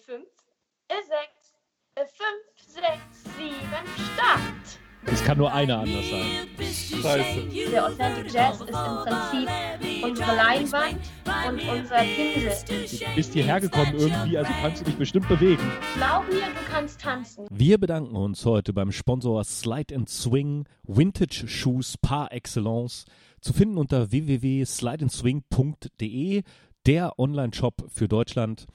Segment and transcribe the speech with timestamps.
[0.00, 0.24] 5,
[0.88, 1.04] 6,
[1.94, 2.08] 5,
[2.56, 2.80] 6,
[3.36, 3.52] 7,
[4.14, 4.80] Start!
[5.06, 6.46] Es kann nur einer anders sein.
[7.02, 7.48] Scheiße.
[7.70, 9.48] Der Authentic Jazz ist im Prinzip
[10.02, 11.00] unsere Leinwand
[11.48, 12.52] und unser Pinsel.
[12.66, 12.74] Du
[13.14, 15.62] bist hierher gekommen irgendwie, also kannst du dich bestimmt bewegen.
[15.96, 17.46] Glaub mir, du kannst tanzen.
[17.50, 23.04] Wir bedanken uns heute beim Sponsor Slide and Swing Vintage Shoes par excellence.
[23.40, 26.42] Zu finden unter www.slideandswing.de,
[26.86, 28.66] der Online-Shop für Deutschland.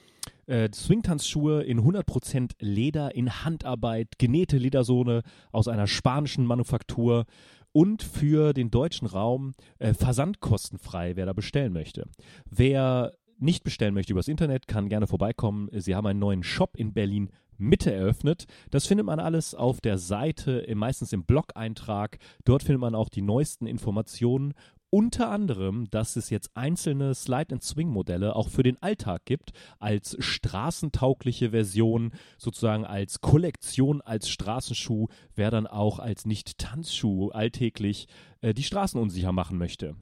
[0.47, 5.21] Äh, Swingtanzschuhe in 100% Leder, in Handarbeit, genähte Ledersohne
[5.51, 7.25] aus einer spanischen Manufaktur
[7.71, 12.07] und für den deutschen Raum äh, versandkostenfrei, wer da bestellen möchte.
[12.49, 15.69] Wer nicht bestellen möchte übers Internet, kann gerne vorbeikommen.
[15.73, 18.45] Sie haben einen neuen Shop in Berlin Mitte eröffnet.
[18.69, 22.17] Das findet man alles auf der Seite, äh, meistens im Blog-Eintrag.
[22.43, 24.53] Dort findet man auch die neuesten Informationen
[24.95, 32.13] unter anderem, dass es jetzt einzelne Slide-and-Swing-Modelle auch für den Alltag gibt, als straßentaugliche Version,
[32.37, 38.07] sozusagen als Kollektion, als Straßenschuh, wer dann auch als Nicht-Tanzschuh alltäglich
[38.39, 39.97] äh, die Straßen unsicher machen möchte.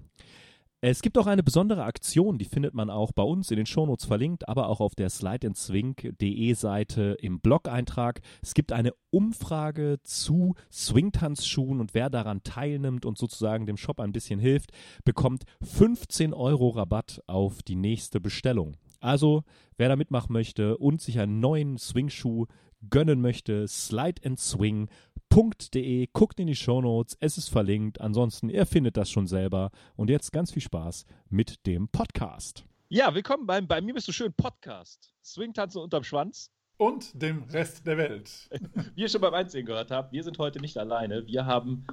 [0.86, 4.03] Es gibt auch eine besondere Aktion, die findet man auch bei uns in den Shownotes
[4.03, 8.20] verlinkt, aber auch auf der slideandswing.de Seite im Blog-Eintrag.
[8.42, 14.12] Es gibt eine Umfrage zu Swingtanzschuhen und wer daran teilnimmt und sozusagen dem Shop ein
[14.12, 14.72] bisschen hilft,
[15.06, 18.75] bekommt 15 Euro Rabatt auf die nächste Bestellung.
[19.00, 19.44] Also,
[19.78, 22.47] wer da mitmachen möchte und sich einen neuen Swingschuh
[22.90, 24.90] gönnen möchte, Slide and Swing
[25.34, 26.08] www.ftf.de.
[26.14, 28.00] Guckt in die Shownotes, es ist verlinkt.
[28.00, 29.72] Ansonsten, ihr findet das schon selber.
[29.95, 32.66] Und jetzt ganz viel Spaß mit dem Podcast.
[32.90, 35.12] Ja, willkommen beim Bei mir bist du schön Podcast.
[35.23, 36.52] Swingtanzen unterm Schwanz.
[36.78, 38.50] Und dem Rest der Welt.
[38.95, 41.25] Wie ihr schon beim Einsehen gehört habt, wir sind heute nicht alleine.
[41.25, 41.88] Wir haben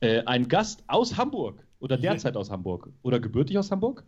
[0.00, 4.04] äh, einen Gast aus Hamburg oder derzeit aus Hamburg oder gebürtig aus Hamburg.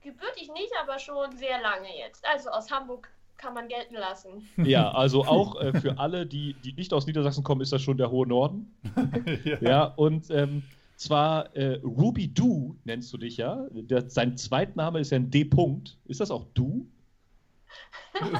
[0.00, 2.24] Gebürtig nicht, aber schon sehr lange jetzt.
[2.26, 4.48] Also aus Hamburg kann man gelten lassen.
[4.64, 7.96] Ja, also auch äh, für alle, die, die nicht aus Niedersachsen kommen, ist das schon
[7.96, 8.74] der hohe Norden.
[9.44, 9.58] ja.
[9.60, 10.62] ja, und ähm,
[10.96, 13.66] zwar äh, Ruby Du nennst du dich ja.
[13.70, 15.42] Der, sein Zweitname ist ja ein D.
[15.42, 15.96] -Punkt.
[16.06, 16.86] Ist das auch Du?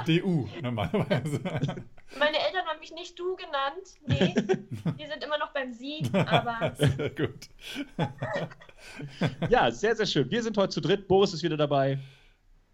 [0.06, 1.40] DU normalerweise.
[2.18, 3.98] Meine Eltern haben mich nicht Du genannt.
[4.06, 4.34] Nee,
[4.98, 6.72] die sind immer noch beim Sie, aber.
[7.14, 7.50] Gut.
[9.50, 10.30] ja, sehr, sehr schön.
[10.30, 11.06] Wir sind heute zu dritt.
[11.06, 11.98] Boris ist wieder dabei.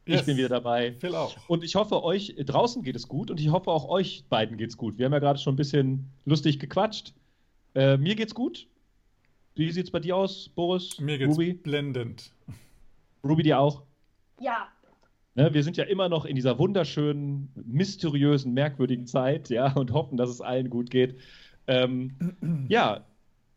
[0.06, 0.20] Yes.
[0.20, 0.94] Ich bin wieder dabei.
[0.98, 1.36] Phil auch.
[1.48, 4.70] Und ich hoffe, euch draußen geht es gut und ich hoffe, auch euch beiden geht
[4.70, 4.98] es gut.
[4.98, 7.14] Wir haben ja gerade schon ein bisschen lustig gequatscht.
[7.74, 8.66] Äh, mir geht's gut.
[9.54, 10.98] Wie sieht es bei dir aus, Boris?
[10.98, 11.52] Mir geht's Ruby?
[11.52, 12.32] blendend.
[13.22, 13.82] Ruby, dir auch?
[14.40, 14.68] Ja.
[15.34, 20.16] Ne, wir sind ja immer noch in dieser wunderschönen, mysteriösen, merkwürdigen Zeit, ja, und hoffen,
[20.16, 21.16] dass es allen gut geht.
[21.66, 23.04] Ähm, ja,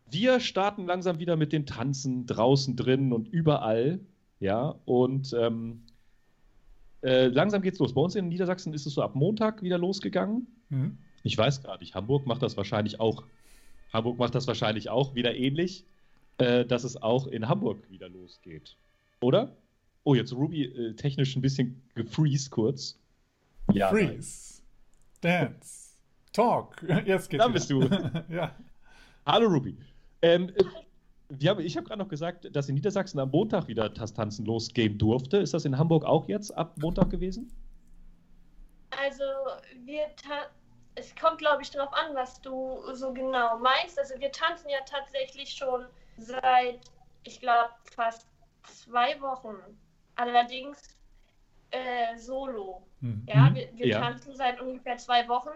[0.09, 3.99] wir starten langsam wieder mit den Tanzen draußen, drinnen und überall,
[4.39, 5.81] ja, und ähm,
[7.05, 7.93] äh, langsam geht's los.
[7.93, 10.47] Bei uns in Niedersachsen ist es so ab Montag wieder losgegangen.
[10.69, 10.97] Mhm.
[11.23, 13.23] Ich weiß gar nicht, Hamburg macht das wahrscheinlich auch.
[13.93, 15.85] Hamburg macht das wahrscheinlich auch wieder ähnlich,
[16.39, 18.75] äh, dass es auch in Hamburg wieder losgeht.
[19.21, 19.55] Oder?
[20.03, 22.99] Oh, jetzt Ruby äh, technisch ein bisschen gefreeze kurz.
[23.71, 24.61] Ja, Freeze.
[25.23, 25.53] Nein.
[25.53, 25.93] Dance.
[26.33, 26.83] Talk.
[27.05, 27.43] Jetzt geht's.
[27.43, 27.81] Da bist du.
[28.29, 28.55] ja.
[29.25, 29.77] Hallo Ruby.
[30.21, 30.51] Ähm,
[31.29, 34.45] äh, haben, ich habe gerade noch gesagt, dass in Niedersachsen am Montag wieder das Tanzen
[34.45, 35.37] losgehen durfte.
[35.37, 37.51] Ist das in Hamburg auch jetzt ab Montag gewesen?
[38.91, 39.23] Also,
[39.83, 40.05] wir
[40.95, 43.99] es kommt, glaube ich, darauf an, was du so genau meinst.
[43.99, 45.85] Also, wir tanzen ja tatsächlich schon
[46.17, 46.79] seit,
[47.23, 48.27] ich glaube, fast
[48.63, 49.55] zwei Wochen.
[50.15, 50.95] Allerdings
[51.71, 52.81] äh, solo.
[53.01, 53.25] Mhm.
[53.27, 53.99] Ja, wir, wir ja.
[53.99, 55.51] tanzen seit ungefähr zwei Wochen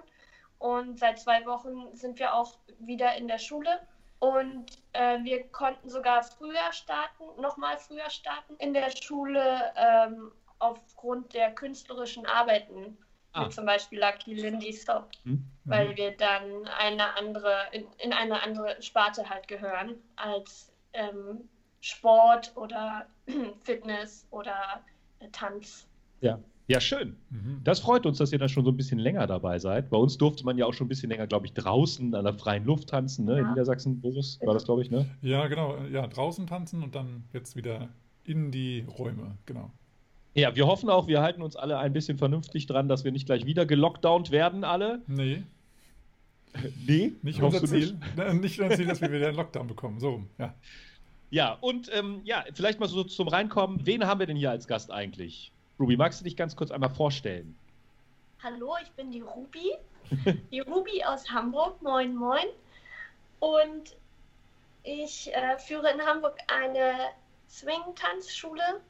[0.57, 3.79] und seit zwei Wochen sind wir auch wieder in der Schule.
[4.19, 11.33] Und äh, wir konnten sogar früher starten, nochmal früher starten in der Schule ähm, aufgrund
[11.33, 12.97] der künstlerischen Arbeiten.
[13.31, 13.45] Ah.
[13.45, 15.45] Wie zum Beispiel Lucky Lindy Stop, hm.
[15.65, 15.97] weil mhm.
[15.97, 21.47] wir dann eine andere, in, in, eine andere Sparte halt gehören als ähm,
[21.79, 23.05] Sport oder
[23.63, 24.83] Fitness oder
[25.19, 25.87] äh, Tanz.
[26.21, 26.39] Ja.
[26.69, 27.15] Ja, schön.
[27.31, 27.61] Mhm.
[27.63, 29.89] Das freut uns, dass ihr da schon so ein bisschen länger dabei seid.
[29.89, 32.35] Bei uns durfte man ja auch schon ein bisschen länger, glaube ich, draußen an der
[32.35, 33.37] freien Luft tanzen, ne?
[33.37, 33.39] Ja.
[33.39, 35.07] In Niedersachsen, Boris, war das, glaube ich, ne?
[35.23, 35.77] Ja, genau.
[35.91, 37.89] Ja, draußen tanzen und dann jetzt wieder
[38.23, 39.71] in die Räume, genau.
[40.35, 43.25] Ja, wir hoffen auch, wir halten uns alle ein bisschen vernünftig dran, dass wir nicht
[43.25, 45.01] gleich wieder gelockdownt werden, alle.
[45.07, 45.41] Nee.
[46.85, 47.13] nee?
[47.23, 47.97] Nicht unser Ziel.
[48.15, 48.41] Nicht?
[48.41, 49.99] nicht unser Ziel, dass wir wieder einen Lockdown bekommen.
[49.99, 50.53] So, ja.
[51.31, 53.87] Ja, und ähm, ja, vielleicht mal so zum Reinkommen.
[53.87, 55.51] Wen haben wir denn hier als Gast eigentlich?
[55.79, 57.57] Ruby, magst du dich ganz kurz einmal vorstellen?
[58.43, 59.75] Hallo, ich bin die Ruby.
[60.51, 61.81] die Ruby aus Hamburg.
[61.81, 62.47] Moin, moin.
[63.39, 63.95] Und
[64.83, 67.11] ich äh, führe in Hamburg eine
[67.49, 68.81] Swing-Tanzschule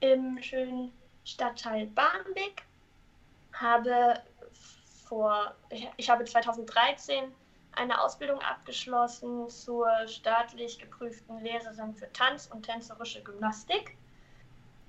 [0.00, 0.92] im schönen
[1.24, 2.62] Stadtteil Barmbek.
[3.54, 4.22] habe
[5.06, 5.54] vor,
[5.96, 7.32] ich habe 2013
[7.72, 13.96] eine Ausbildung abgeschlossen zur staatlich geprüften Lehrerin für Tanz und tänzerische Gymnastik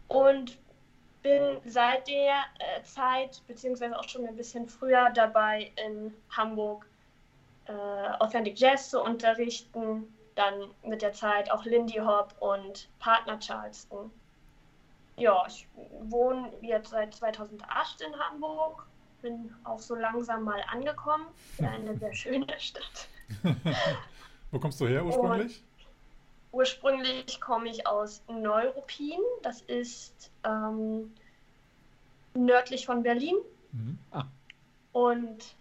[0.07, 0.57] und
[1.21, 6.85] bin seit der äh, Zeit, beziehungsweise auch schon ein bisschen früher dabei, in Hamburg
[7.65, 7.71] äh,
[8.19, 14.11] Authentic Jazz zu unterrichten, dann mit der Zeit auch Lindy Hop und Partner Charleston.
[15.17, 15.67] Ja, ich
[16.03, 18.87] wohne jetzt seit 2008 in Hamburg
[19.21, 21.27] bin auch so langsam mal angekommen.
[21.59, 23.07] Eine sehr schöne Stadt.
[24.51, 25.59] Wo kommst du her ursprünglich?
[25.59, 25.70] Und
[26.51, 29.19] ursprünglich komme ich aus Neuruppin.
[29.43, 31.11] Das ist ähm,
[32.33, 33.35] nördlich von Berlin.
[33.71, 33.97] Mhm.
[34.11, 34.25] Ah.
[34.91, 35.55] Und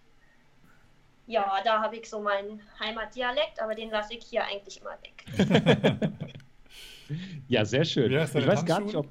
[1.27, 6.11] ja, da habe ich so meinen Heimatdialekt, aber den lasse ich hier eigentlich immer weg.
[7.47, 8.11] ja, sehr schön.
[8.11, 9.07] ich weiß gar nicht, ob.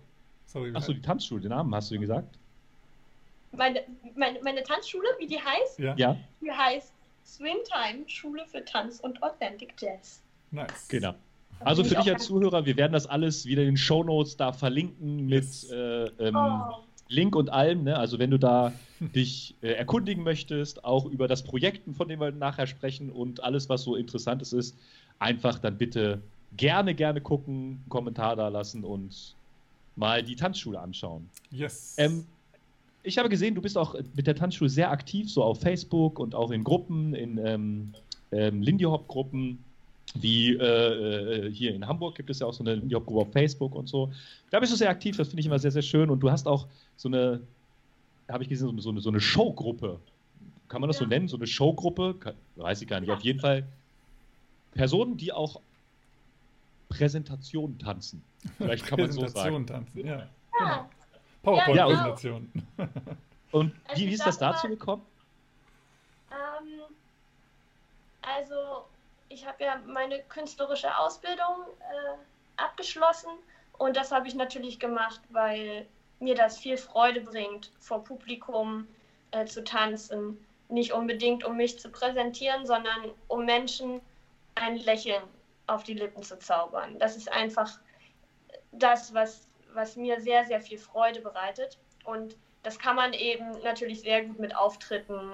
[0.74, 2.40] Achso, die Tanzschule, den Namen hast du gesagt?
[3.52, 3.82] meine,
[4.14, 5.78] meine, meine Tanzschule, wie die heißt?
[5.78, 5.94] Ja.
[5.96, 6.16] ja.
[6.40, 6.92] Die heißt
[7.24, 10.22] Swingtime, Schule für Tanz und Authentic Jazz.
[10.50, 10.88] Nice.
[10.88, 11.14] Genau.
[11.60, 14.52] Also für dich als Zuhörer, wir werden das alles wieder in den Show Notes da
[14.52, 15.70] verlinken mit yes.
[15.70, 16.84] äh, ähm, oh.
[17.08, 17.84] Link und allem.
[17.84, 17.96] Ne?
[17.96, 22.32] Also wenn du da dich äh, erkundigen möchtest, auch über das Projekt, von dem wir
[22.32, 24.76] nachher sprechen und alles, was so interessantes ist,
[25.18, 26.22] einfach dann bitte
[26.56, 29.34] gerne, gerne gucken, Kommentar da lassen und
[29.96, 31.28] mal die Tanzschule anschauen.
[31.50, 31.94] Yes.
[31.98, 32.24] Ähm,
[33.02, 36.34] ich habe gesehen, du bist auch mit der Tanzschule sehr aktiv, so auf Facebook und
[36.34, 37.92] auch in Gruppen, in ähm,
[38.32, 39.64] ähm, Lindy Hop Gruppen,
[40.14, 43.20] wie äh, äh, hier in Hamburg gibt es ja auch so eine Lindy Hop Gruppe
[43.20, 44.10] auf Facebook und so.
[44.50, 46.10] Da bist du sehr aktiv, das finde ich immer sehr, sehr schön.
[46.10, 46.66] Und du hast auch
[46.96, 47.40] so eine,
[48.28, 50.00] habe ich gesehen, so eine, so eine Showgruppe.
[50.68, 51.04] Kann man das ja.
[51.04, 51.28] so nennen?
[51.28, 52.16] So eine Showgruppe?
[52.56, 53.10] weiß ich gar nicht.
[53.10, 53.64] Auf jeden Fall
[54.72, 55.60] Personen, die auch
[56.88, 58.22] Präsentationen tanzen.
[58.58, 59.64] Vielleicht kann man so sagen.
[59.64, 60.28] Präsentationen tanzen, ja.
[60.58, 60.90] Genau.
[61.42, 62.50] PowerPoint-Präsentation.
[62.54, 62.90] Ja, genau.
[63.52, 65.02] Und also wie, wie ist das dazu gekommen?
[66.30, 66.94] Ähm,
[68.22, 68.84] also,
[69.30, 73.30] ich habe ja meine künstlerische Ausbildung äh, abgeschlossen
[73.78, 75.86] und das habe ich natürlich gemacht, weil
[76.18, 78.86] mir das viel Freude bringt, vor Publikum
[79.30, 80.44] äh, zu tanzen.
[80.68, 84.02] Nicht unbedingt, um mich zu präsentieren, sondern um Menschen
[84.54, 85.22] ein Lächeln
[85.66, 86.98] auf die Lippen zu zaubern.
[86.98, 87.80] Das ist einfach
[88.72, 91.78] das, was was mir sehr, sehr viel Freude bereitet.
[92.04, 95.32] Und das kann man eben natürlich sehr gut mit Auftritten,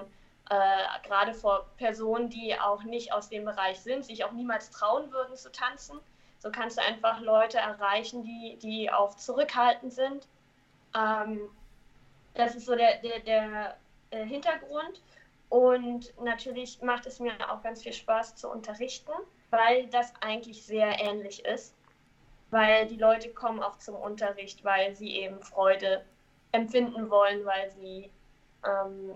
[0.49, 5.11] äh, gerade vor Personen, die auch nicht aus dem Bereich sind, sich auch niemals trauen
[5.11, 5.99] würden zu tanzen.
[6.39, 10.27] So kannst du einfach Leute erreichen, die, die auch zurückhaltend sind.
[10.95, 11.41] Ähm,
[12.35, 13.77] das ist so der, der, der
[14.11, 15.01] äh, Hintergrund.
[15.49, 19.11] Und natürlich macht es mir auch ganz viel Spaß zu unterrichten,
[19.49, 21.73] weil das eigentlich sehr ähnlich ist
[22.49, 26.03] weil die Leute kommen auch zum Unterricht, weil sie eben Freude
[26.51, 28.09] empfinden wollen, weil sie
[28.65, 29.11] ähm,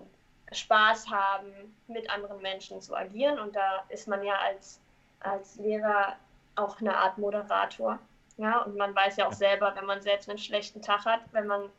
[0.54, 3.38] Spaß haben, mit anderen Menschen zu agieren.
[3.38, 4.80] Und da ist man ja als,
[5.20, 6.16] als Lehrer
[6.56, 7.98] auch eine Art Moderator.
[8.36, 11.46] Ja, und man weiß ja auch selber, wenn man selbst einen schlechten Tag hat, wenn
[11.46, 11.70] man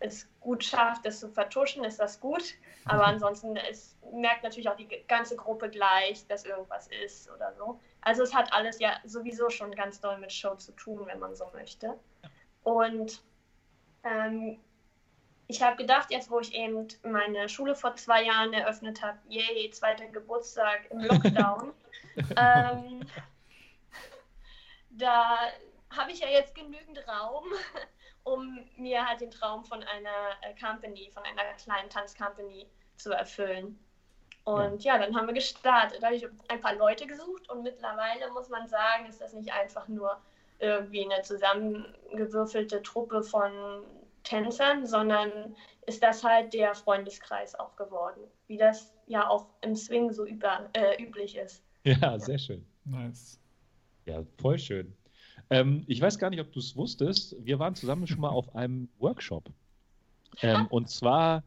[0.00, 2.54] es gut schafft, es zu vertuschen, ist das gut.
[2.84, 7.80] Aber ansonsten ist, merkt natürlich auch die ganze Gruppe gleich, dass irgendwas ist oder so.
[8.00, 11.34] Also es hat alles ja sowieso schon ganz doll mit Show zu tun, wenn man
[11.34, 11.98] so möchte.
[12.64, 13.22] Und
[14.04, 14.58] ähm,
[15.52, 19.70] ich habe gedacht, jetzt wo ich eben meine Schule vor zwei Jahren eröffnet habe, yay,
[19.70, 21.74] zweiter Geburtstag im Lockdown,
[22.36, 23.06] ähm,
[24.90, 25.38] da
[25.90, 27.44] habe ich ja jetzt genügend Raum,
[28.24, 32.66] um mir halt den Traum von einer äh, Company, von einer kleinen Tanzcompany
[32.96, 33.78] zu erfüllen.
[34.44, 34.96] Und ja.
[34.96, 35.02] ja.
[35.02, 36.02] dann haben wir gestartet.
[36.02, 39.52] Da habe ich ein paar Leute gesucht und mittlerweile muss man sagen, ist das nicht
[39.52, 40.18] einfach nur
[40.60, 43.84] irgendwie eine zusammengewürfelte Truppe von
[44.24, 45.54] Tänzern, sondern
[45.86, 50.70] ist das halt der Freundeskreis auch geworden, wie das ja auch im Swing so über,
[50.74, 51.64] äh, üblich ist.
[51.84, 52.64] Ja, sehr schön.
[52.84, 53.40] Nice.
[54.06, 54.94] Ja, voll schön.
[55.50, 57.36] Ähm, ich weiß gar nicht, ob du es wusstest.
[57.40, 59.50] Wir waren zusammen schon mal auf einem Workshop.
[60.40, 61.42] Ähm, und zwar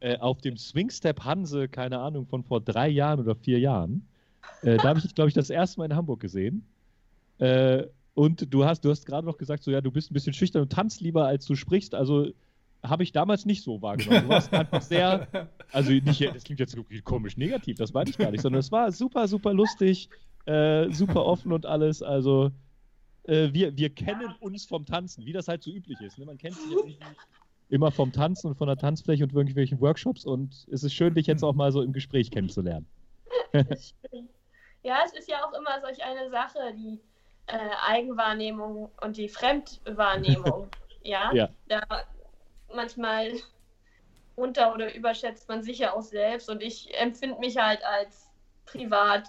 [0.00, 4.06] äh, auf dem Swing Step Hanse, keine Ahnung, von vor drei Jahren oder vier Jahren.
[4.62, 6.66] Äh, da habe ich, glaube ich, das erste Mal in Hamburg gesehen.
[7.38, 10.32] Äh, und du hast, du hast gerade noch gesagt, so ja, du bist ein bisschen
[10.32, 11.94] schüchtern und tanzt lieber, als du sprichst.
[11.94, 12.28] Also
[12.82, 14.22] habe ich damals nicht so wahrgenommen.
[14.22, 15.28] Du warst einfach sehr,
[15.72, 18.90] also nicht, das klingt jetzt komisch negativ, das meine ich gar nicht, sondern es war
[18.92, 20.08] super, super lustig,
[20.46, 22.02] äh, super offen und alles.
[22.02, 22.50] Also
[23.24, 26.18] äh, wir, wir kennen uns vom Tanzen, wie das halt so üblich ist.
[26.18, 26.24] Ne?
[26.24, 27.00] Man kennt sich ja nicht
[27.68, 31.26] immer vom Tanzen und von der Tanzfläche und irgendwelchen Workshops und es ist schön, dich
[31.26, 32.86] jetzt auch mal so im Gespräch kennenzulernen.
[33.52, 37.00] ja, es ist ja auch immer solch eine Sache, die
[37.50, 40.68] äh, Eigenwahrnehmung und die Fremdwahrnehmung.
[41.02, 41.32] ja?
[41.32, 41.48] ja.
[41.68, 41.82] Da
[42.74, 43.32] manchmal
[44.36, 46.48] unter- oder überschätzt man sich ja auch selbst.
[46.48, 48.30] Und ich empfinde mich halt als
[48.66, 49.26] privat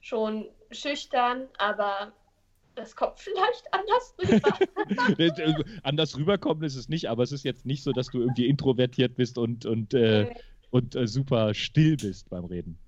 [0.00, 2.12] schon schüchtern, aber
[2.74, 5.64] das kommt vielleicht anders rüber.
[5.82, 9.16] anders rüberkommen ist es nicht, aber es ist jetzt nicht so, dass du irgendwie introvertiert
[9.16, 10.34] bist und, und, äh,
[10.70, 12.78] und äh, super still bist beim Reden.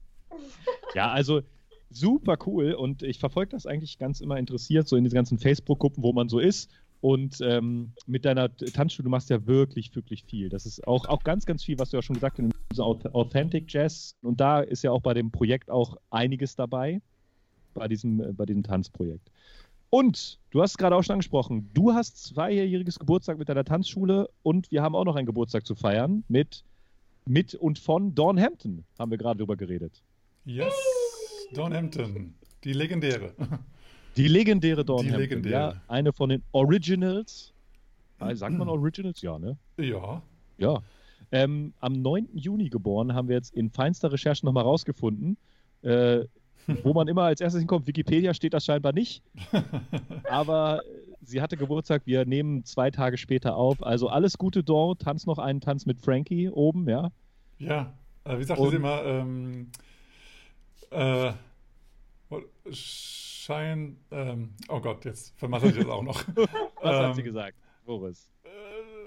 [0.95, 1.43] Ja, also
[1.91, 6.03] super cool und ich verfolge das eigentlich ganz immer interessiert, so in diesen ganzen Facebook-Gruppen,
[6.03, 6.71] wo man so ist.
[7.01, 10.49] Und ähm, mit deiner Tanzschule, du machst ja wirklich, wirklich viel.
[10.49, 14.17] Das ist auch, auch ganz, ganz viel, was du ja schon gesagt hast, Authentic Jazz.
[14.23, 17.01] Und da ist ja auch bei dem Projekt auch einiges dabei,
[17.75, 19.31] bei diesem, äh, bei diesem Tanzprojekt.
[19.91, 24.29] Und du hast es gerade auch schon angesprochen, du hast zweijähriges Geburtstag mit deiner Tanzschule
[24.43, 26.63] und wir haben auch noch einen Geburtstag zu feiern mit,
[27.27, 30.03] mit und von Dawn Hampton, haben wir gerade drüber geredet.
[30.45, 30.75] Yes,
[31.55, 33.33] Dawn Hampton, die legendäre.
[34.17, 35.53] Die legendäre Dawn Die legendäre.
[35.75, 37.53] ja, eine von den Originals.
[38.19, 39.23] Ah, Sagt man Originals?
[39.23, 39.57] Ja, ne?
[39.79, 40.23] Ja.
[40.59, 40.83] Ja.
[41.31, 42.29] Ähm, am 9.
[42.35, 45.37] Juni geboren, haben wir jetzt in feinster Recherche nochmal rausgefunden.
[45.83, 46.25] Äh,
[46.83, 49.23] wo man immer als erstes hinkommt, Wikipedia steht das scheinbar nicht.
[50.29, 50.89] Aber äh,
[51.23, 53.83] sie hatte Geburtstag, wir nehmen zwei Tage später auf.
[53.83, 54.99] Also alles Gute, Dawn.
[54.99, 57.11] Tanz noch einen Tanz mit Frankie oben, ja.
[57.59, 57.93] Ja,
[58.25, 59.03] äh, wie sagt sie immer?
[59.05, 59.69] Ähm,
[60.91, 61.33] äh,
[62.71, 63.97] Schein.
[64.11, 66.23] Ähm, oh Gott, jetzt vermassel ich das auch noch.
[66.83, 67.55] Was hat Ähm, sie gesagt,
[67.87, 68.31] Boris?
[68.45, 68.49] Äh,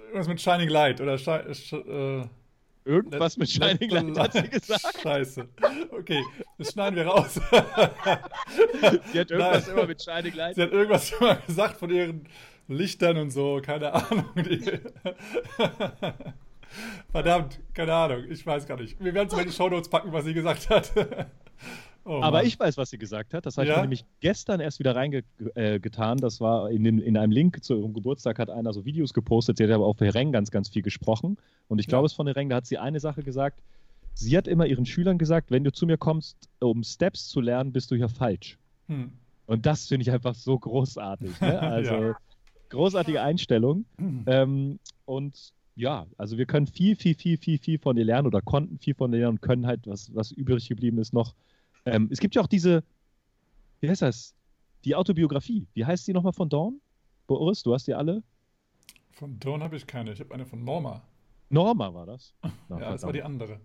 [0.08, 2.24] irgendwas mit Shining Light oder Shi Sch äh,
[2.84, 5.02] Irgendwas mit Shining Light hat sie gesagt.
[5.04, 5.48] Scheiße.
[5.92, 6.24] Okay,
[6.58, 7.36] das schneiden wir raus.
[7.36, 9.78] Sie hat irgendwas Nein.
[9.78, 10.56] immer mit Shining Light.
[10.56, 12.28] Sie hat irgendwas immer gesagt von ihren
[12.68, 14.26] Lichtern und so, keine Ahnung.
[17.12, 19.00] Verdammt, keine Ahnung, ich weiß gar nicht.
[19.00, 20.92] Wir werden es mal in die Shownotes packen, was sie gesagt hat.
[22.04, 22.48] Oh Aber Mann.
[22.48, 23.46] ich weiß, was sie gesagt hat.
[23.46, 23.76] Das habe ich Ja?
[23.78, 26.18] mir nämlich gestern erst wieder reingetan.
[26.18, 29.14] Äh, das war in, den, in einem Link zu ihrem Geburtstag, hat einer so Videos
[29.14, 29.58] gepostet.
[29.58, 31.38] Sie hat aber auf Hereng ganz, ganz viel gesprochen.
[31.68, 31.92] Und ich Ja.
[31.92, 33.62] glaube, es von Hereng, da hat sie eine Sache gesagt.
[34.16, 37.72] Sie hat immer ihren Schülern gesagt, wenn du zu mir kommst, um Steps zu lernen,
[37.72, 38.58] bist du hier falsch.
[38.88, 39.12] Hm.
[39.46, 41.40] Und das finde ich einfach so großartig.
[41.40, 41.60] Ne?
[41.62, 42.16] Also Ja.
[42.70, 43.86] großartige Einstellung.
[44.26, 48.42] Ähm, und ja, also wir können viel, viel, viel, viel, viel von dir lernen oder
[48.42, 51.36] konnten viel von dir lernen und können halt, was, was übrig geblieben ist, noch.
[51.86, 52.84] Ähm, es gibt ja auch diese,
[53.80, 54.36] wie heißt das?
[54.86, 55.68] Die Autobiografie.
[55.74, 56.82] Wie heißt die nochmal von Dawn?
[57.28, 58.24] Boris, du hast die alle?
[59.12, 61.02] Von Dawn habe ich keine, ich habe eine von Norma.
[61.50, 62.34] Norma war das.
[62.70, 63.42] Na, ja, das war die verdammt.
[63.44, 63.60] andere.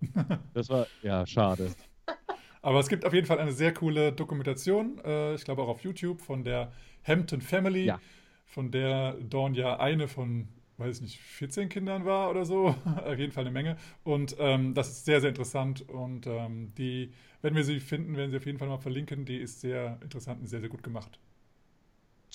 [0.54, 1.70] das war, ja, schade.
[2.62, 5.80] Aber es gibt auf jeden Fall eine sehr coole Dokumentation, äh, ich glaube auch auf
[5.82, 6.72] YouTube, von der
[7.04, 8.00] Hampton Family, Ja.
[8.46, 12.68] von der Dawn ja eine von, weiß ich nicht, 14 Kindern war oder so.
[13.04, 13.76] auf jeden Fall eine Menge.
[14.04, 15.88] Und ähm, das ist sehr, sehr interessant.
[15.88, 19.24] Und ähm, die, wenn wir sie finden, werden sie auf jeden Fall mal verlinken.
[19.24, 21.18] Die ist sehr interessant und sehr, sehr gut gemacht.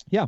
[0.10, 0.28] Ja,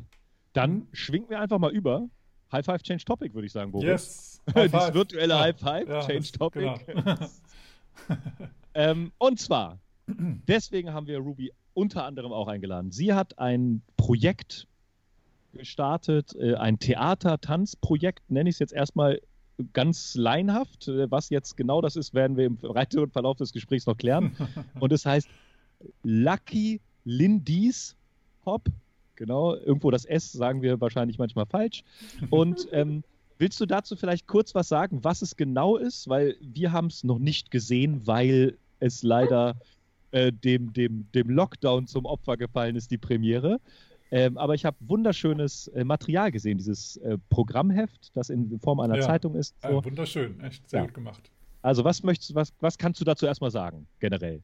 [0.53, 2.07] dann schwingen wir einfach mal über.
[2.51, 3.87] High Five Change Topic, würde ich sagen, Boris.
[3.87, 4.41] Yes!
[4.55, 4.93] High five.
[4.93, 5.39] virtuelle Ja.
[5.39, 6.73] High Five, Ja, Change das- Topic.
[6.85, 7.15] genau.
[8.75, 12.91] Ähm, und zwar, deswegen haben wir Ruby unter anderem auch eingeladen.
[12.91, 14.67] Sie hat ein Projekt
[15.53, 19.21] gestartet, äh, ein Theater-Tanzprojekt, nenne ich es jetzt erstmal
[19.73, 20.87] ganz laienhaft.
[20.87, 24.35] Äh, Was jetzt genau das ist, werden wir im weiteren Verlauf des Gesprächs noch klären.
[24.79, 25.27] Und es heißt
[26.03, 27.95] Lucky Lindy's
[28.45, 28.67] Hop.
[29.15, 31.83] Genau, irgendwo das S sagen wir wahrscheinlich manchmal falsch.
[32.29, 33.03] Und ähm,
[33.37, 36.07] willst du dazu vielleicht kurz was sagen, was es genau ist?
[36.09, 39.55] Weil wir haben es noch nicht gesehen, weil es leider
[40.11, 43.59] äh, dem, dem, dem Lockdown zum Opfer gefallen ist, die Premiere.
[44.15, 48.97] Ähm, aber ich habe wunderschönes äh, Material gesehen, dieses äh, Programmheft, das in Form einer
[48.97, 49.01] Ja.
[49.01, 49.55] Zeitung ist.
[49.63, 49.79] So.
[49.79, 50.85] Äh, wunderschön, echt sehr Ja.
[50.85, 51.31] gut gemacht.
[51.63, 54.43] Also was möchtest du, was, was kannst du dazu erstmal sagen, generell?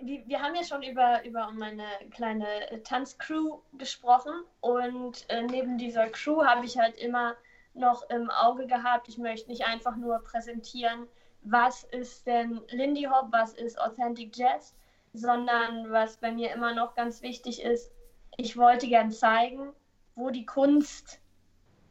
[0.00, 2.46] wir, wir haben ja schon über, über meine kleine
[2.82, 7.34] Tanzcrew gesprochen und äh, neben dieser Crew habe ich halt immer
[7.74, 11.06] noch im Auge gehabt, ich möchte nicht einfach nur präsentieren,
[11.42, 14.74] was ist denn Lindy Hop, was ist Authentic Jazz,
[15.12, 17.92] sondern was bei mir immer noch ganz wichtig ist,
[18.36, 19.72] ich wollte gern zeigen,
[20.14, 21.20] wo die Kunst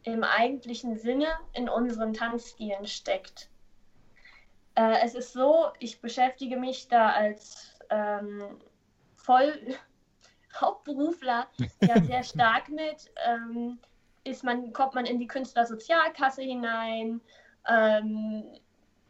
[0.04, 3.50] im eigentlichen Sinne in unseren Tanzstilen steckt.
[4.75, 8.60] Äh, es ist so, ich beschäftige mich da als ähm,
[9.16, 9.54] voll
[10.60, 11.48] Hauptberufler
[11.82, 13.12] ja sehr stark mit.
[13.25, 13.80] Ähm,
[14.24, 17.22] ist man, kommt man in die Künstlersozialkasse hinein?
[17.68, 18.44] Ähm,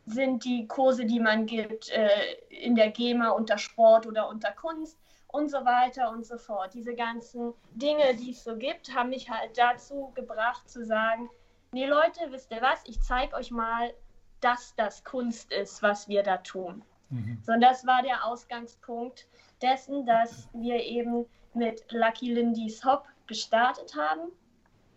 [0.05, 4.97] sind die Kurse, die man gibt, äh, in der GEMA unter Sport oder unter Kunst
[5.27, 6.73] und so weiter und so fort.
[6.73, 11.29] Diese ganzen Dinge, die es so gibt, haben mich halt dazu gebracht zu sagen,
[11.71, 13.93] nee Leute, wisst ihr was, ich zeige euch mal,
[14.41, 16.83] dass das Kunst ist, was wir da tun.
[17.09, 17.39] Mhm.
[17.43, 19.27] So, und das war der Ausgangspunkt
[19.61, 24.31] dessen, dass wir eben mit Lucky Lindy's Hop gestartet haben.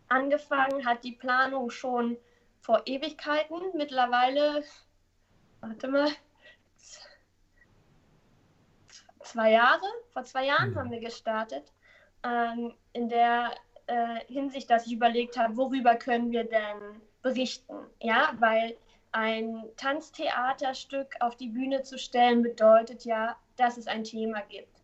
[0.08, 2.16] Angefangen hat die Planung schon
[2.61, 3.58] vor Ewigkeiten.
[3.75, 4.62] Mittlerweile,
[5.68, 6.09] warte mal,
[9.21, 10.78] zwei Jahre, vor zwei Jahren mhm.
[10.78, 11.73] haben wir gestartet.
[12.23, 13.52] Ähm, in der
[13.87, 17.75] äh, Hinsicht, dass ich überlegt habe, worüber können wir denn berichten?
[18.00, 18.76] Ja, weil
[19.12, 24.83] ein Tanztheaterstück auf die Bühne zu stellen bedeutet ja, dass es ein Thema gibt.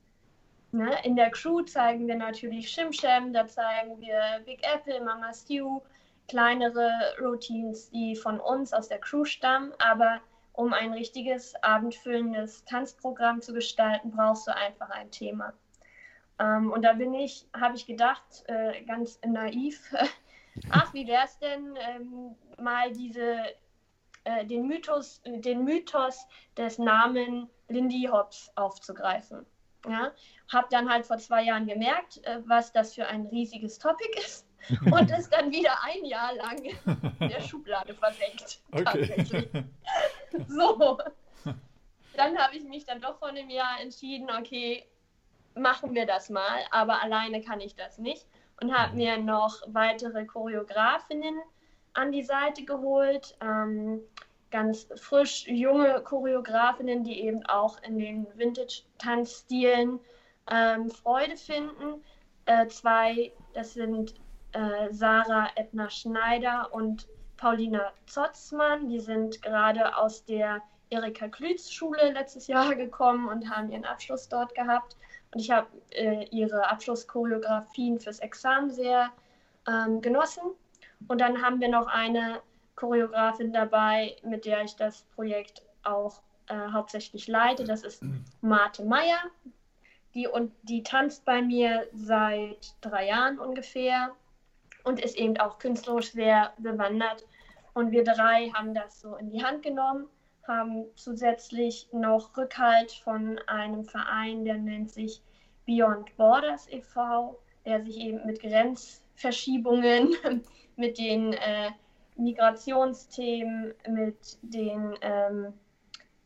[0.73, 0.97] Ne?
[1.03, 5.81] In der Crew zeigen wir natürlich Shimsham, da zeigen wir Big Apple, Mama Stew,
[6.29, 10.21] kleinere Routines, die von uns aus der Crew stammen, aber
[10.61, 15.55] um ein richtiges abendfüllendes Tanzprogramm zu gestalten, brauchst du einfach ein Thema.
[16.39, 19.83] Ähm, und da bin ich, habe ich gedacht, äh, ganz naiv,
[20.71, 23.39] ach, wie wäre es denn, ähm, mal diese,
[24.25, 26.27] äh, den, Mythos, den Mythos
[26.59, 29.47] des Namen Lindy Hobbs aufzugreifen.
[29.89, 30.13] Ja?
[30.53, 34.50] Habe dann halt vor zwei Jahren gemerkt, äh, was das für ein riesiges Topic ist
[34.93, 36.63] und ist dann wieder ein Jahr lang
[37.21, 38.61] in der Schublade versenkt.
[38.73, 39.49] Okay.
[40.49, 40.99] So.
[42.17, 44.87] Dann habe ich mich dann doch vor einem Jahr entschieden, okay,
[45.55, 48.27] machen wir das mal, aber alleine kann ich das nicht.
[48.61, 51.41] Und habe mir noch weitere Choreografinnen
[51.95, 53.37] an die Seite geholt.
[53.41, 54.01] Ähm,
[54.51, 60.01] ganz frisch junge Choreografinnen, die eben auch in den Vintage-Tanzstilen
[60.51, 62.05] ähm, Freude finden.
[62.47, 64.15] Äh, zwei, das sind
[64.53, 68.89] äh, Sarah Edna Schneider und Paulina Zotzmann.
[68.89, 74.29] Die sind gerade aus der Erika Klütz Schule letztes Jahr gekommen und haben ihren Abschluss
[74.29, 74.97] dort gehabt.
[75.33, 79.11] Und ich habe äh, ihre Abschlusschoreografien fürs Examen sehr
[79.69, 80.43] ähm, genossen.
[81.09, 82.43] Und dann haben wir noch eine
[82.75, 87.65] Choreografin dabei, mit der ich das Projekt auch äh, hauptsächlich leite.
[87.65, 88.03] Das ist
[88.41, 89.21] Marte Meyer.
[90.15, 94.11] Die, und die tanzt bei mir seit drei Jahren ungefähr
[94.85, 97.27] und ist eben auch künstlerisch sehr bewandert.
[97.75, 100.07] Und wir drei haben das so in die Hand genommen,
[100.47, 105.23] haben zusätzlich noch Rückhalt von einem Verein, der nennt sich
[105.67, 110.17] Beyond Borders e.V., der sich eben mit Grenzverschiebungen,
[110.77, 111.71] mit den äh,
[112.17, 115.53] Migrationsthemen, mit den ähm,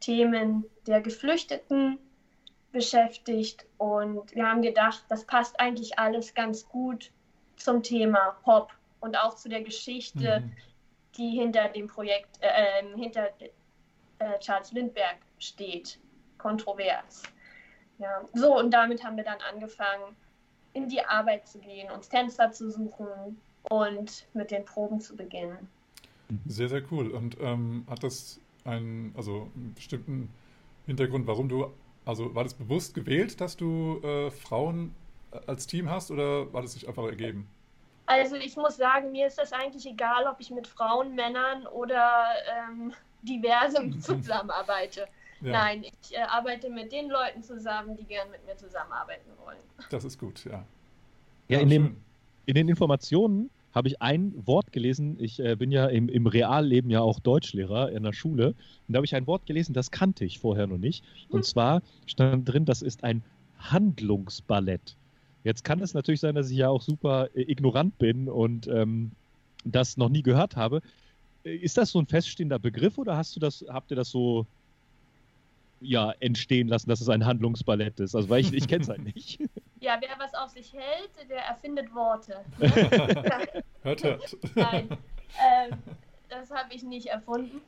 [0.00, 1.98] Themen der Geflüchteten
[2.72, 3.66] beschäftigt.
[3.78, 7.10] Und wir haben gedacht, das passt eigentlich alles ganz gut
[7.56, 10.52] zum Thema Pop und auch zu der Geschichte, mhm.
[11.16, 13.28] die hinter dem Projekt, äh, ähm, hinter
[14.18, 15.98] äh, Charles Lindbergh steht.
[16.38, 17.22] Kontrovers.
[17.98, 20.14] Ja, so und damit haben wir dann angefangen,
[20.74, 23.40] in die Arbeit zu gehen, uns Tänzer zu suchen
[23.70, 25.68] und mit den Proben zu beginnen.
[26.46, 27.10] Sehr, sehr cool.
[27.10, 30.30] Und ähm, hat das einen, also einen bestimmten
[30.86, 31.72] Hintergrund, warum du,
[32.04, 34.94] also war das bewusst gewählt, dass du äh, Frauen
[35.46, 37.48] als Team hast oder war das sich einfach ergeben?
[38.06, 42.26] Also ich muss sagen, mir ist das eigentlich egal, ob ich mit Frauen, Männern oder
[42.68, 42.92] ähm,
[43.22, 45.06] diversem zusammenarbeite.
[45.40, 45.52] Ja.
[45.52, 49.58] Nein, ich äh, arbeite mit den Leuten zusammen, die gern mit mir zusammenarbeiten wollen.
[49.90, 50.64] Das ist gut, ja.
[51.48, 51.96] Ja, in, dem,
[52.46, 55.16] in den Informationen habe ich ein Wort gelesen.
[55.18, 58.48] Ich äh, bin ja im, im Realleben ja auch Deutschlehrer in der Schule.
[58.48, 61.04] Und da habe ich ein Wort gelesen, das kannte ich vorher noch nicht.
[61.28, 61.44] Und hm.
[61.44, 63.22] zwar stand drin, das ist ein
[63.58, 64.96] Handlungsballett.
[65.44, 69.12] Jetzt kann es natürlich sein, dass ich ja auch super äh, ignorant bin und ähm,
[69.64, 70.80] das noch nie gehört habe.
[71.44, 74.46] Äh, ist das so ein feststehender Begriff oder hast du das, habt ihr das so
[75.80, 78.16] ja, entstehen lassen, dass es ein Handlungsballett ist?
[78.16, 79.38] Also weil ich, ich kenne es halt nicht.
[79.80, 82.42] Ja, wer was auf sich hält, der erfindet Worte.
[82.58, 82.72] Ne?
[83.82, 84.36] hört, hört.
[84.54, 85.78] Nein, ähm,
[86.30, 87.60] das habe ich nicht erfunden.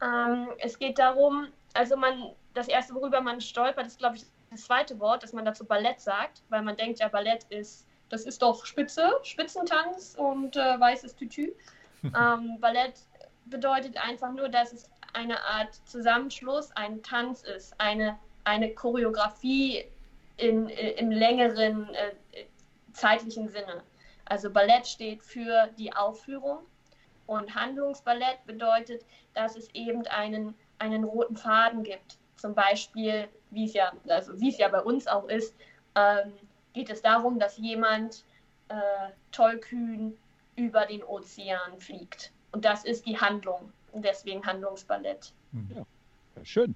[0.00, 4.22] Ähm, es geht darum, also man, das erste, worüber man stolpert, ist, glaube ich,
[4.56, 8.24] das zweite Wort, dass man dazu Ballett sagt, weil man denkt, ja, Ballett ist, das
[8.24, 11.52] ist doch Spitze, Spitzentanz und äh, weißes Tütü.
[12.02, 12.94] ähm, Ballett
[13.46, 19.84] bedeutet einfach nur, dass es eine Art Zusammenschluss, ein Tanz ist, eine, eine Choreografie
[20.36, 22.12] in, äh, im längeren äh,
[22.92, 23.82] zeitlichen Sinne.
[24.24, 26.58] Also Ballett steht für die Aufführung
[27.26, 32.16] und Handlungsballett bedeutet, dass es eben einen, einen roten Faden gibt.
[32.36, 35.54] Zum Beispiel wie es ja, also es ja bei uns auch ist,
[35.94, 36.32] ähm,
[36.72, 38.24] geht es darum, dass jemand
[38.68, 38.74] äh,
[39.32, 40.14] tollkühn
[40.56, 42.32] über den Ozean fliegt.
[42.52, 43.72] Und das ist die Handlung.
[43.94, 45.32] Deswegen Handlungsballett.
[45.52, 45.68] Mhm.
[45.74, 45.86] Ja,
[46.42, 46.74] schön.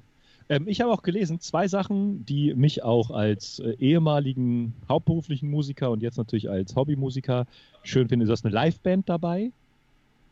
[0.49, 5.91] Ähm, ich habe auch gelesen, zwei Sachen, die mich auch als äh, ehemaligen hauptberuflichen Musiker
[5.91, 7.47] und jetzt natürlich als Hobbymusiker
[7.83, 8.25] schön finde.
[8.25, 9.53] Ist das eine Liveband dabei?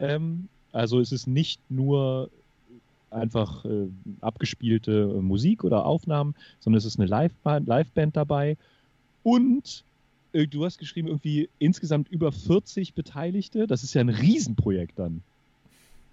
[0.00, 2.30] Ähm, also es ist nicht nur
[3.10, 3.88] einfach äh,
[4.20, 8.56] abgespielte Musik oder Aufnahmen, sondern es ist eine Liveband Live dabei.
[9.22, 9.84] Und
[10.32, 13.66] äh, du hast geschrieben, irgendwie insgesamt über 40 Beteiligte.
[13.66, 15.22] Das ist ja ein Riesenprojekt dann.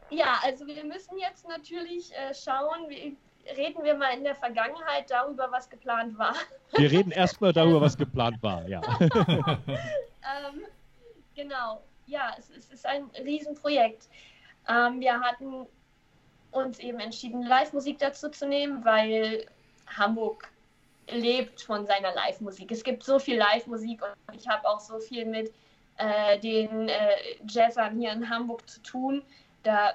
[0.09, 3.15] Ja, also wir müssen jetzt natürlich äh, schauen, wie,
[3.57, 6.35] reden wir mal in der Vergangenheit darüber, was geplant war.
[6.77, 8.81] Wir reden erstmal darüber, was geplant war, ja.
[8.99, 10.61] ähm,
[11.35, 14.07] genau, ja, es, es, ist ein Riesenprojekt.
[14.67, 15.65] Ähm, wir hatten
[16.55, 19.45] uns eben entschieden, Live-Musik dazu zu nehmen, weil
[19.87, 20.51] Hamburg
[21.09, 22.71] lebt von seiner Live-Musik.
[22.71, 25.53] Es gibt so viel Live-Musik und ich habe auch so viel mit
[25.97, 27.15] äh, den äh,
[27.47, 29.23] Jazzern hier in Hamburg zu tun.
[29.63, 29.93] Da,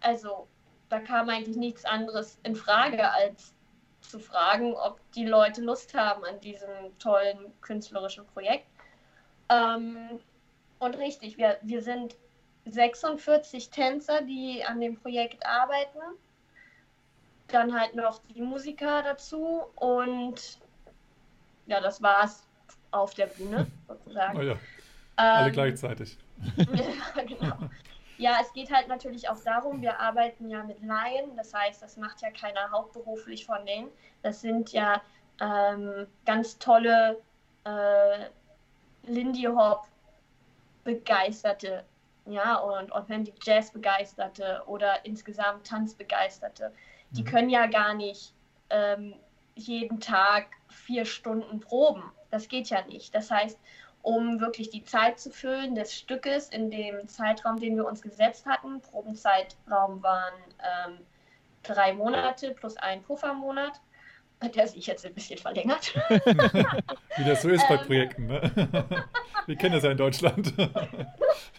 [0.00, 0.48] also,
[0.88, 3.54] da kam eigentlich nichts anderes in Frage, als
[4.00, 8.66] zu fragen, ob die Leute Lust haben an diesem tollen künstlerischen Projekt.
[9.48, 10.20] Ähm,
[10.80, 12.16] und richtig, wir, wir sind
[12.64, 15.98] 46 Tänzer, die an dem Projekt arbeiten.
[17.48, 20.58] Dann halt noch die Musiker dazu und
[21.66, 22.46] ja, das war's
[22.90, 24.38] auf der Bühne sozusagen.
[24.38, 24.56] Oh ja.
[25.16, 26.16] Alle ähm, gleichzeitig.
[26.56, 27.58] ja, genau.
[28.18, 31.96] Ja, es geht halt natürlich auch darum, wir arbeiten ja mit Laien, das heißt, das
[31.96, 33.88] macht ja keiner hauptberuflich von denen.
[34.22, 35.02] Das sind ja
[35.40, 37.20] ähm, ganz tolle
[37.64, 38.26] äh,
[39.02, 39.86] Lindy Hop
[40.84, 41.84] begeisterte
[42.26, 46.72] ja, und Authentic Jazz begeisterte oder insgesamt Tanzbegeisterte,
[47.10, 47.26] die mhm.
[47.26, 48.34] können ja gar nicht
[48.70, 49.14] ähm,
[49.54, 52.02] jeden Tag vier Stunden proben.
[52.30, 53.14] Das geht ja nicht.
[53.14, 53.58] Das heißt,
[54.02, 58.46] um wirklich die Zeit zu füllen des Stückes in dem Zeitraum, den wir uns gesetzt
[58.46, 60.98] hatten, Probenzeitraum waren ähm,
[61.62, 63.80] drei Monate plus ein Puffermonat,
[64.48, 65.94] der sich jetzt ein bisschen verlängert.
[67.16, 69.04] Wie das so ist bei ähm, Projekten, ne?
[69.46, 70.52] Wir kennen das ja in Deutschland.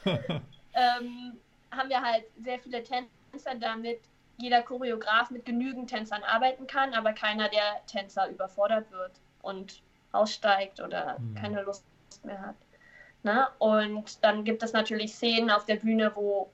[0.06, 1.38] ähm,
[1.72, 4.00] haben wir halt sehr viele Tänzer, damit
[4.38, 9.82] jeder Choreograf mit genügend Tänzern arbeiten kann, aber keiner der Tänzer überfordert wird und
[10.14, 11.36] aussteigt oder mhm.
[11.36, 11.84] keine Lust
[12.24, 12.56] mehr hat.
[13.24, 13.52] Na?
[13.60, 16.50] Und dann gibt es natürlich Szenen auf der Bühne, wo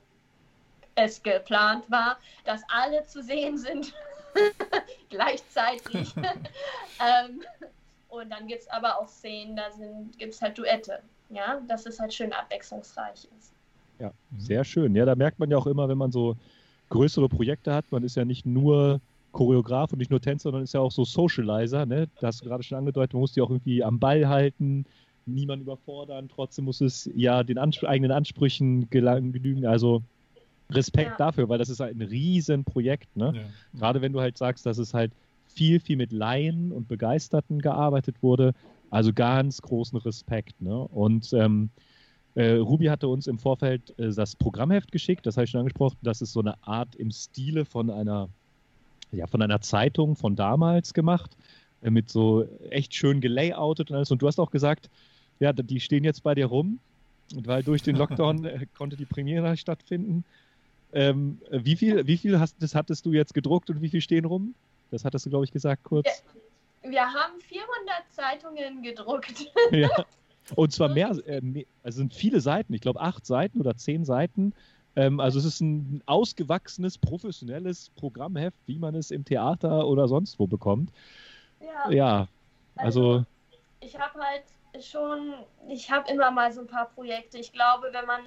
[0.95, 3.93] es geplant war, dass alle zu sehen sind
[5.09, 6.13] gleichzeitig.
[6.15, 7.41] ähm,
[8.09, 9.69] und dann gibt es aber auch Szenen, da
[10.17, 10.99] gibt es halt Duette.
[11.29, 13.53] Ja, dass es halt schön abwechslungsreich ist.
[13.99, 14.39] Ja, mhm.
[14.39, 14.95] sehr schön.
[14.95, 16.35] Ja, da merkt man ja auch immer, wenn man so
[16.89, 18.99] größere Projekte hat, man ist ja nicht nur
[19.31, 21.85] Choreograf und nicht nur Tänzer, sondern ist ja auch so Socializer.
[21.85, 22.07] Ne?
[22.19, 24.85] Da hast du gerade schon angedeutet, man muss die auch irgendwie am Ball halten,
[25.27, 26.29] niemand überfordern.
[26.33, 29.67] Trotzdem muss es ja den Anspr eigenen Ansprüchen genügen.
[29.67, 30.01] Also
[30.71, 31.17] Respekt ja.
[31.17, 33.15] dafür, weil das ist halt ein Riesenprojekt.
[33.15, 33.33] Ne?
[33.35, 33.79] Ja.
[33.79, 35.11] Gerade wenn du halt sagst, dass es halt
[35.47, 38.53] viel, viel mit Laien und Begeisterten gearbeitet wurde.
[38.91, 40.61] Also ganz großen Respekt.
[40.61, 40.75] Ne?
[40.75, 41.69] Und ähm,
[42.35, 45.97] äh, Ruby hatte uns im Vorfeld äh, das Programmheft geschickt, das habe ich schon angesprochen.
[46.01, 48.29] Das ist so eine Art im Stile von einer,
[49.11, 51.35] ja, von einer Zeitung von damals gemacht,
[51.81, 54.11] äh, mit so echt schön gelayoutet und alles.
[54.11, 54.89] Und du hast auch gesagt,
[55.39, 56.79] ja, die stehen jetzt bei dir rum,
[57.33, 60.23] weil durch den Lockdown äh, konnte die Premiere stattfinden.
[60.93, 64.25] Ähm, wie viel, wie viel hast, das hattest du jetzt gedruckt und wie viel stehen
[64.25, 64.55] rum?
[64.91, 66.05] Das hattest du, glaube ich, gesagt kurz.
[66.81, 69.51] Wir, wir haben 400 Zeitungen gedruckt.
[69.71, 69.89] Ja.
[70.55, 74.03] Und zwar mehr, äh, mehr also sind viele Seiten, ich glaube acht Seiten oder zehn
[74.03, 74.53] Seiten.
[74.95, 80.39] Ähm, also es ist ein ausgewachsenes, professionelles Programmheft, wie man es im Theater oder sonst
[80.39, 80.91] wo bekommt.
[81.59, 81.91] Ja.
[81.91, 82.27] ja
[82.75, 83.25] also, also
[83.79, 85.33] ich habe halt schon,
[85.67, 87.37] ich habe immer mal so ein paar Projekte.
[87.37, 88.21] Ich glaube, wenn man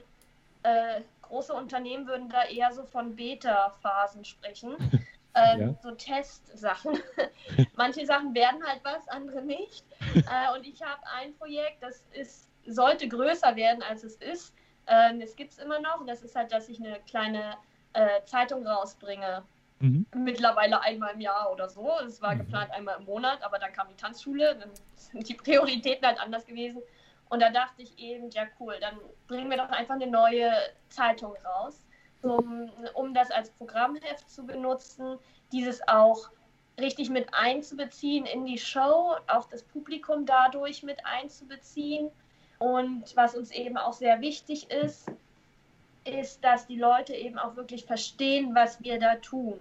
[0.62, 1.00] äh,
[1.32, 4.76] große Unternehmen würden da eher so von Beta-Phasen sprechen.
[5.34, 5.74] Ähm, ja.
[5.82, 6.98] So Testsachen.
[7.74, 9.82] Manche Sachen werden halt was, andere nicht.
[10.14, 14.54] Äh, und ich habe ein Projekt, das ist, sollte größer werden, als es ist.
[14.86, 16.04] Ähm, das gibt es immer noch.
[16.04, 17.56] Das ist halt, dass ich eine kleine
[17.94, 19.42] äh, Zeitung rausbringe.
[19.78, 20.04] Mhm.
[20.14, 21.90] Mittlerweile einmal im Jahr oder so.
[22.06, 22.40] Es war mhm.
[22.40, 26.44] geplant einmal im Monat, aber dann kam die Tanzschule, dann sind die Prioritäten halt anders
[26.44, 26.82] gewesen.
[27.32, 30.52] Und da dachte ich eben, ja cool, dann bringen wir doch einfach eine neue
[30.90, 31.82] Zeitung raus,
[32.20, 35.18] um, um das als Programmheft zu benutzen,
[35.50, 36.28] dieses auch
[36.78, 42.10] richtig mit einzubeziehen in die Show, auch das Publikum dadurch mit einzubeziehen.
[42.58, 45.10] Und was uns eben auch sehr wichtig ist,
[46.04, 49.58] ist, dass die Leute eben auch wirklich verstehen, was wir da tun.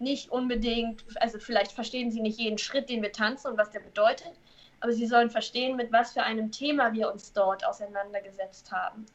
[0.00, 3.78] Nicht unbedingt, also vielleicht verstehen sie nicht jeden Schritt, den wir tanzen und was der
[3.78, 4.32] bedeutet,
[4.82, 9.06] aber sie sollen verstehen, mit was für einem Thema wir uns dort auseinandergesetzt haben.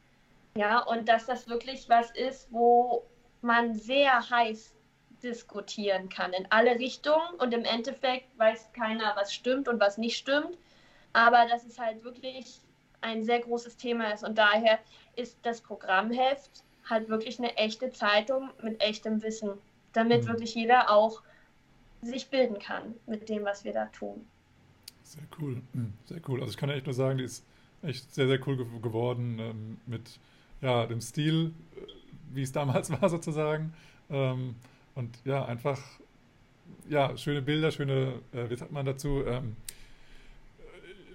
[0.55, 3.05] Ja, und dass das wirklich was ist, wo
[3.41, 4.73] man sehr heiß
[5.21, 10.17] diskutieren kann in alle Richtungen und im Endeffekt weiß keiner, was stimmt und was nicht
[10.17, 10.57] stimmt.
[11.11, 12.61] Aber dass es halt wirklich
[13.01, 14.79] ein sehr großes Thema ist und daher
[15.17, 19.51] ist das Programmheft halt wirklich eine echte Zeitung mit echtem Wissen,
[19.91, 20.27] damit mhm.
[20.29, 21.21] wirklich jeder auch
[22.01, 24.25] sich bilden kann mit dem, was wir da tun.
[25.07, 25.61] Sehr cool,
[26.05, 26.41] sehr cool.
[26.41, 27.45] Also ich kann ja echt nur sagen, die ist
[27.81, 30.19] echt sehr, sehr cool geworden ähm, mit
[30.61, 31.81] ja, dem Stil, äh,
[32.33, 33.73] wie es damals war sozusagen.
[34.09, 34.55] Ähm,
[34.95, 35.79] und ja, einfach,
[36.89, 39.55] ja, schöne Bilder, schöne, äh, wie sagt man dazu, ähm,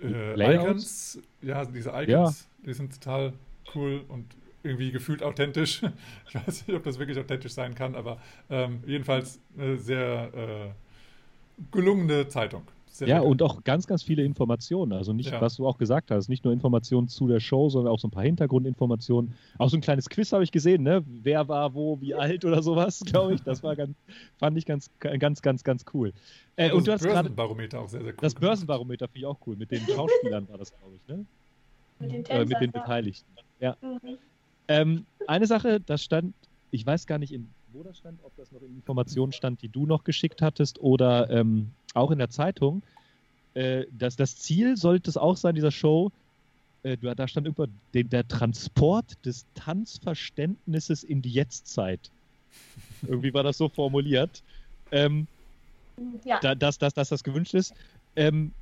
[0.03, 1.21] äh, Icons.
[1.43, 2.33] Ja, diese Icons, ja.
[2.67, 3.35] die sind total
[3.75, 4.25] cool und
[4.63, 5.83] irgendwie gefühlt authentisch.
[6.29, 11.67] Ich weiß nicht, ob das wirklich authentisch sein kann, aber ähm, jedenfalls eine sehr äh,
[11.71, 12.63] gelungene Zeitung.
[12.93, 14.93] Sehr ja, und auch ganz, ganz viele Informationen.
[14.93, 15.41] Also nicht, ja.
[15.41, 18.11] was du auch gesagt hast, nicht nur Informationen zu der Show, sondern auch so ein
[18.11, 19.33] paar Hintergrundinformationen.
[19.57, 21.03] Auch so ein kleines Quiz habe ich gesehen, ne?
[21.07, 23.43] Wer war wo, wie alt oder sowas, glaube ich.
[23.43, 23.97] Das war ganz,
[24.37, 26.13] fand ich ganz, ganz, ganz, ganz cool.
[26.57, 28.19] Äh, und du hast Börsenbarometer auch sehr, sehr cool.
[28.21, 29.57] Das Börsenbarometer finde ich auch cool.
[29.57, 31.25] Mit den Schauspielern war das, glaube ich, ne?
[31.99, 33.27] Mit den, Tänzern, äh, mit den Beteiligten.
[33.59, 33.75] Ja.
[33.81, 34.19] Mhm.
[34.69, 36.35] Ähm, eine Sache, das stand,
[36.71, 39.69] ich weiß gar nicht, in, wo das stand, ob das noch in Informationen stand, die
[39.69, 42.83] du noch geschickt hattest oder ähm, auch in der Zeitung,
[43.55, 46.11] äh, dass das Ziel sollte es auch sein, dieser Show,
[46.83, 52.11] äh, da stand über den, der Transport des Tanzverständnisses in die Jetztzeit.
[53.03, 54.43] Irgendwie war das so formuliert.
[54.91, 55.27] Ähm,
[56.25, 56.41] ja.
[56.41, 57.75] da, dass, dass, dass das gewünscht ist.
[58.17, 58.53] Ähm,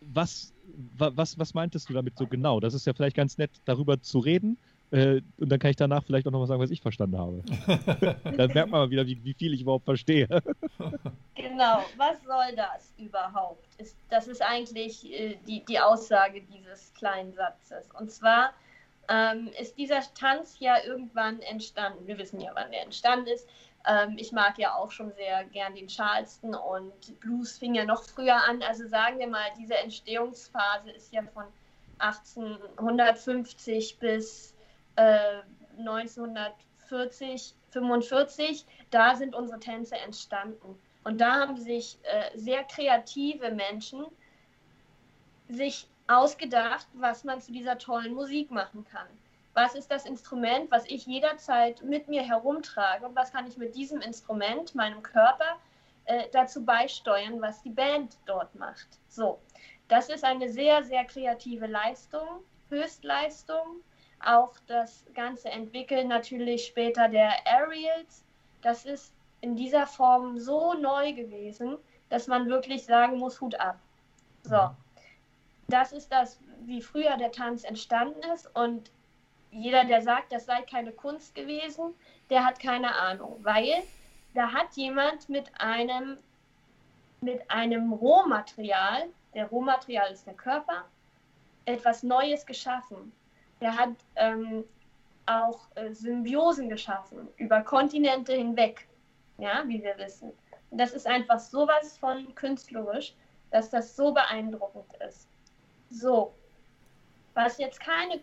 [0.00, 0.52] was,
[0.96, 2.60] was, was meintest du damit so genau?
[2.60, 4.56] Das ist ja vielleicht ganz nett, darüber zu reden.
[4.92, 7.42] Äh, und dann kann ich danach vielleicht auch noch mal sagen, was ich verstanden habe.
[8.36, 10.26] dann merkt man mal wieder, wie, wie, viel ich überhaupt verstehe.
[11.34, 13.64] genau, was soll das überhaupt?
[13.78, 17.88] Ist, das ist eigentlich äh, die, die Aussage dieses kleinen Satzes.
[17.98, 18.52] Und zwar
[19.08, 22.06] ähm, ist dieser Tanz ja irgendwann entstanden.
[22.06, 23.48] Wir wissen ja, wann der entstanden ist.
[23.88, 28.02] Ähm, ich mag ja auch schon sehr gern den Charleston und Blues fing ja noch
[28.02, 28.62] früher an.
[28.62, 31.44] Also sagen wir mal, diese Entstehungsphase ist ja von
[31.98, 34.54] 1850 bis
[34.96, 36.54] 1940,
[36.90, 40.78] äh, 45, da sind unsere Tänze entstanden.
[41.04, 44.04] Und da haben sich äh, sehr kreative Menschen
[45.48, 49.06] sich ausgedacht, was man zu dieser tollen Musik machen kann.
[49.54, 53.74] Was ist das Instrument, was ich jederzeit mit mir herumtrage und was kann ich mit
[53.74, 55.58] diesem Instrument, meinem Körper,
[56.04, 58.88] äh, dazu beisteuern, was die Band dort macht.
[59.08, 59.40] So,
[59.88, 63.80] das ist eine sehr, sehr kreative Leistung, Höchstleistung
[64.24, 66.08] auch das ganze Entwickeln.
[66.08, 68.24] Natürlich später der Aerials.
[68.62, 71.78] Das ist in dieser Form so neu gewesen,
[72.08, 73.78] dass man wirklich sagen muss, Hut ab.
[74.42, 74.70] So,
[75.68, 78.54] das ist das, wie früher der Tanz entstanden ist.
[78.54, 78.90] Und
[79.50, 81.94] jeder, der sagt, das sei keine Kunst gewesen,
[82.28, 83.82] der hat keine Ahnung, weil
[84.34, 86.18] da hat jemand mit einem
[87.22, 90.86] mit einem Rohmaterial, der Rohmaterial ist der Körper,
[91.66, 93.12] etwas Neues geschaffen
[93.60, 94.64] der hat ähm,
[95.26, 98.86] auch äh, Symbiosen geschaffen über Kontinente hinweg,
[99.38, 100.32] ja, wie wir wissen.
[100.70, 103.14] Und das ist einfach sowas von künstlerisch,
[103.50, 105.28] dass das so beeindruckend ist.
[105.90, 106.32] So,
[107.34, 108.20] was jetzt keine,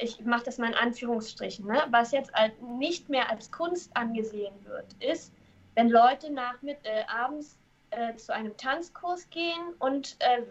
[0.00, 4.92] ich mache das mal in Anführungsstrichen, ne, was jetzt nicht mehr als Kunst angesehen wird,
[5.00, 5.32] ist,
[5.74, 7.58] wenn Leute nach mit äh, abends
[7.90, 10.42] äh, zu einem Tanzkurs gehen und äh,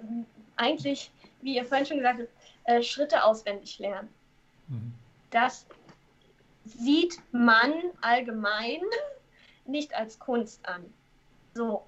[0.55, 1.11] eigentlich,
[1.41, 2.29] wie ihr vorhin schon gesagt habt,
[2.65, 4.09] äh, Schritte auswendig lernen.
[4.67, 4.93] Mhm.
[5.31, 5.65] Das
[6.65, 8.81] sieht man allgemein
[9.65, 10.85] nicht als Kunst an.
[11.53, 11.83] So.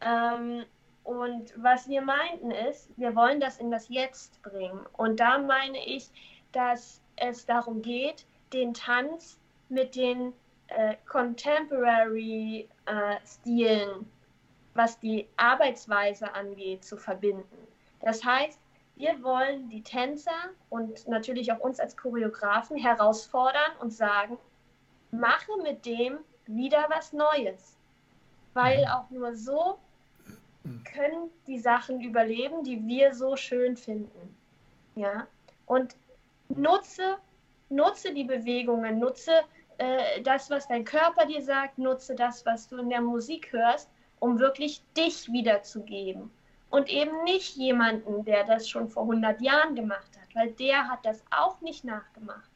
[0.00, 0.64] Ähm,
[1.04, 4.80] und was wir meinten ist, wir wollen das in das Jetzt bringen.
[4.92, 6.08] Und da meine ich,
[6.52, 10.32] dass es darum geht, den Tanz mit den
[10.68, 13.86] äh, Contemporary äh,
[14.74, 17.66] was die Arbeitsweise angeht, zu verbinden.
[18.00, 18.58] Das heißt,
[18.96, 24.38] wir wollen die Tänzer und natürlich auch uns als Choreografen herausfordern und sagen,
[25.10, 27.76] mache mit dem wieder was Neues.
[28.54, 28.88] Weil mhm.
[28.88, 29.78] auch nur so
[30.84, 34.36] können die Sachen überleben, die wir so schön finden.
[34.94, 35.26] Ja?
[35.66, 35.96] Und
[36.48, 37.16] nutze,
[37.70, 39.32] nutze die Bewegungen, nutze
[39.78, 43.88] äh, das, was dein Körper dir sagt, nutze das, was du in der Musik hörst,
[44.20, 46.30] um wirklich dich wiederzugeben
[46.72, 51.04] und eben nicht jemanden, der das schon vor 100 Jahren gemacht hat, weil der hat
[51.04, 52.50] das auch nicht nachgemacht.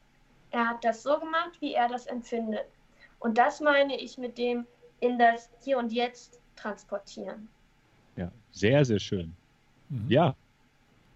[0.50, 2.64] Er hat das so gemacht, wie er das empfindet.
[3.18, 4.66] Und das meine ich mit dem
[5.00, 7.48] in das Hier und Jetzt transportieren.
[8.16, 9.34] Ja, sehr, sehr schön.
[9.90, 10.06] Mhm.
[10.08, 10.34] Ja,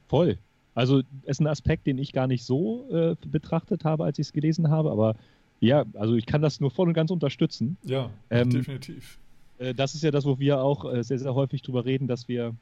[0.09, 0.37] voll.
[0.75, 4.33] Also ist ein Aspekt, den ich gar nicht so äh, betrachtet habe, als ich es
[4.35, 5.17] gelesen habe, aber
[5.61, 7.79] ja, also ich kann das nur voll und ganz unterstützen.
[7.83, 9.19] Ja, ähm, definitiv.
[9.59, 12.29] Äh, das ist ja das, wo wir auch äh, sehr, sehr häufig drüber reden, dass
[12.29, 12.55] wir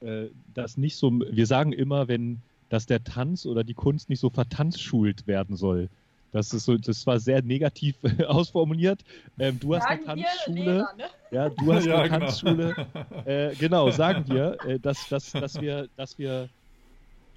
[0.00, 4.20] äh, das nicht so, wir sagen immer, wenn, dass der Tanz oder die Kunst nicht
[4.20, 5.88] so vertanzschult werden soll.
[6.32, 9.04] Das ist so, das war sehr negativ ausformuliert.
[9.38, 10.64] Ähm, du hast sagen eine Tanzschule.
[10.64, 11.04] Lehrer, ne?
[11.30, 12.18] Ja, du hast ja, eine genau.
[12.18, 12.86] Tanzschule.
[13.24, 16.48] Äh, genau, sagen wir, äh, dass, dass, dass wir, dass wir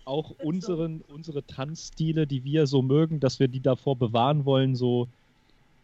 [0.06, 5.08] auch unseren, unsere Tanzstile, die wir so mögen, dass wir die davor bewahren wollen, so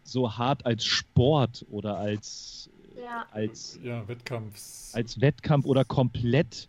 [0.06, 2.70] so hart als Sport oder als,
[3.06, 3.26] Ja.
[3.30, 4.92] als, ja, Wettkampfs.
[4.94, 6.68] als Wettkampf oder komplett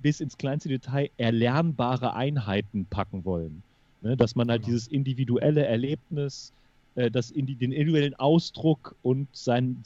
[0.00, 3.62] bis ins kleinste Detail erlernbare Einheiten packen wollen.
[4.02, 4.16] Ne?
[4.16, 4.74] Dass man halt Genau.
[4.74, 6.52] dieses individuelle Erlebnis,
[6.94, 9.82] äh, das indi den individuellen Ausdruck und sein,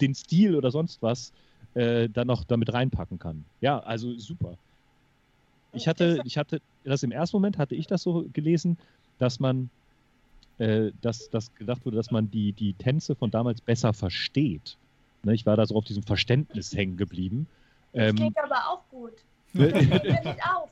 [0.00, 1.32] den Stil oder sonst was
[1.74, 3.44] äh, dann noch damit reinpacken kann.
[3.60, 4.56] Ja, also super.
[5.74, 8.78] Ich hatte, ich hatte das im ersten Moment hatte ich das so gelesen,
[9.18, 9.68] dass man,
[10.58, 14.76] äh, dass, dass gedacht wurde, dass man die, die Tänze von damals besser versteht.
[15.22, 17.46] Ne, ich war da so auf diesem Verständnis hängen geblieben.
[17.92, 19.12] Das Ähm, klingt aber auch gut.
[19.52, 20.70] nicht auf.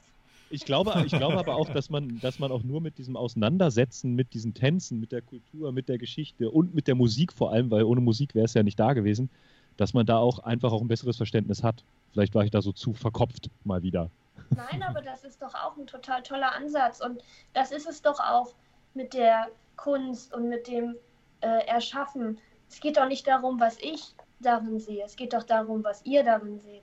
[0.50, 4.14] ich glaube, ich glaube aber auch, dass man, dass man auch nur mit diesem Auseinandersetzen,
[4.14, 7.70] mit diesen Tänzen, mit der Kultur, mit der Geschichte und mit der Musik vor allem,
[7.70, 9.30] weil ohne Musik wäre es ja nicht da gewesen,
[9.76, 11.82] dass man da auch einfach auch ein besseres Verständnis hat.
[12.12, 14.10] Vielleicht war ich da so zu verkopft mal wieder.
[14.50, 17.00] Nein, aber das ist doch auch ein total toller Ansatz.
[17.00, 17.20] Und
[17.52, 18.54] das ist es doch auch
[18.94, 20.96] mit der Kunst und mit dem
[21.40, 22.38] äh, Erschaffen.
[22.68, 25.04] Es geht doch nicht darum, was ich darin sehe.
[25.04, 26.82] Es geht doch darum, was ihr darin seht.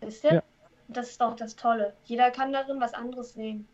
[0.00, 0.34] Wisst ihr?
[0.34, 0.42] Ja.
[0.88, 1.94] Das ist doch das Tolle.
[2.04, 3.66] Jeder kann darin was anderes sehen.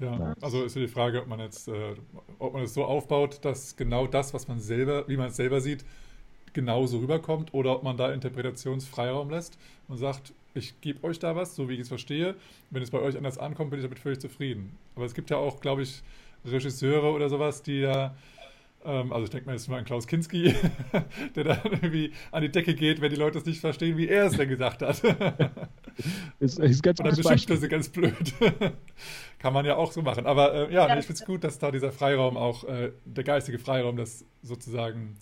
[0.00, 0.34] Ja, Ja.
[0.40, 1.94] also ist ja die Frage, ob man jetzt, äh,
[2.38, 5.60] ob man es so aufbaut, dass genau das, was man selber, wie man es selber
[5.60, 5.84] sieht,
[6.52, 11.54] genauso rüberkommt oder ob man da Interpretationsfreiraum lässt und sagt, ich gebe euch da was,
[11.54, 12.34] so wie ich es verstehe.
[12.70, 14.76] Wenn es bei euch anders ankommt, bin ich damit völlig zufrieden.
[14.96, 16.02] Aber es gibt ja auch, glaube ich,
[16.44, 18.14] Regisseure oder sowas, die ja,
[18.84, 20.54] ähm, also ich denke mal jetzt mal an Klaus Kinski,
[21.36, 24.26] der dann irgendwie an die Decke geht, wenn die Leute es nicht verstehen, wie er
[24.26, 25.02] es denn gesagt hat.
[26.38, 28.14] Ist, ist ganz Und dann beschimpft er sie ganz blöd.
[29.38, 30.24] Kann man ja auch so machen.
[30.24, 30.98] Aber äh, ja, Ja.
[30.98, 35.18] ich finde es gut, dass da dieser Freiraum auch, äh, der geistige Freiraum, das sozusagen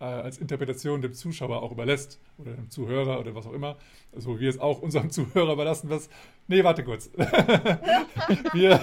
[0.00, 3.76] äh, als Interpretation dem Zuschauer auch überlässt oder dem Zuhörer oder was auch immer.
[4.16, 6.08] So wie wir es auch unserem Zuhörer überlassen, was.
[6.48, 7.10] Nee, warte kurz.
[8.52, 8.80] wir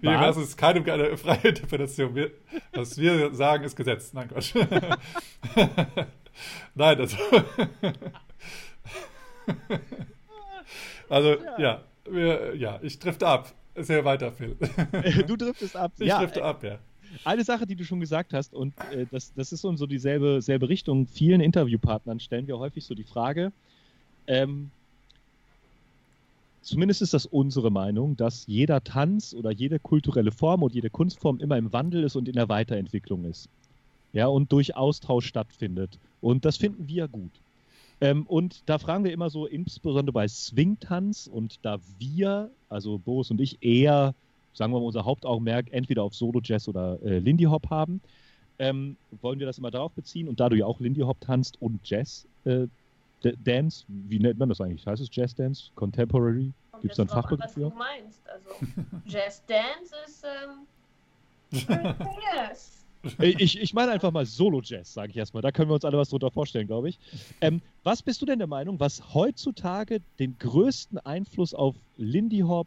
[0.00, 0.20] wir Was?
[0.20, 2.14] lassen es keine, keine freie Interpretation.
[2.14, 2.32] Wir,
[2.72, 4.12] was wir sagen, ist Gesetz.
[4.12, 4.54] Nein, Quatsch.
[6.74, 7.16] Nein, das.
[11.08, 13.52] Also, ja, wir, ja, ich drifte ab.
[13.76, 14.56] Sehr weiter, Phil.
[15.26, 15.92] Du driftest ab.
[15.98, 16.78] Ich ja, drifte ab, ja.
[17.24, 20.68] Eine Sache, die du schon gesagt hast, und äh, das, das ist so, dieselbe selbe
[20.68, 21.06] Richtung.
[21.06, 23.52] Vielen Interviewpartnern stellen wir häufig so die Frage,
[24.26, 24.70] ähm,
[26.62, 31.40] zumindest ist das unsere Meinung, dass jeder Tanz oder jede kulturelle Form und jede Kunstform
[31.40, 33.48] immer im Wandel ist und in der Weiterentwicklung ist.
[34.12, 35.98] Ja, und durch Austausch stattfindet.
[36.20, 37.30] Und das finden wir gut.
[38.00, 43.30] Ähm, und da fragen wir immer so, insbesondere bei Swing-Tanz und da wir, also Boris
[43.30, 44.14] und ich, eher
[44.52, 48.00] sagen wir mal, unser Hauptaugenmerk entweder auf Solo-Jazz oder äh, Lindy Hop haben,
[48.58, 50.28] ähm, wollen wir das immer darauf beziehen.
[50.28, 52.66] Und da du ja auch Lindy Hop tanzt und Jazz äh,
[53.44, 54.86] Dance, wie nennt man das eigentlich?
[54.86, 55.70] Heißt es Jazz Dance?
[55.74, 56.52] Contemporary?
[56.80, 57.76] Gibt's jetzt da einen Fachbegriff was du für?
[57.76, 58.20] meinst.
[58.28, 58.50] Also,
[59.06, 60.24] Jazz Dance ist.
[60.24, 60.66] Ähm,
[62.48, 62.82] yes.
[63.18, 65.42] Äh, ich, ich meine einfach mal Solo-Jazz, sage ich erstmal.
[65.42, 66.98] Da können wir uns alle was drunter vorstellen, glaube ich.
[67.40, 72.66] Ähm, was bist du denn der Meinung, was heutzutage den größten Einfluss auf Lindy Hop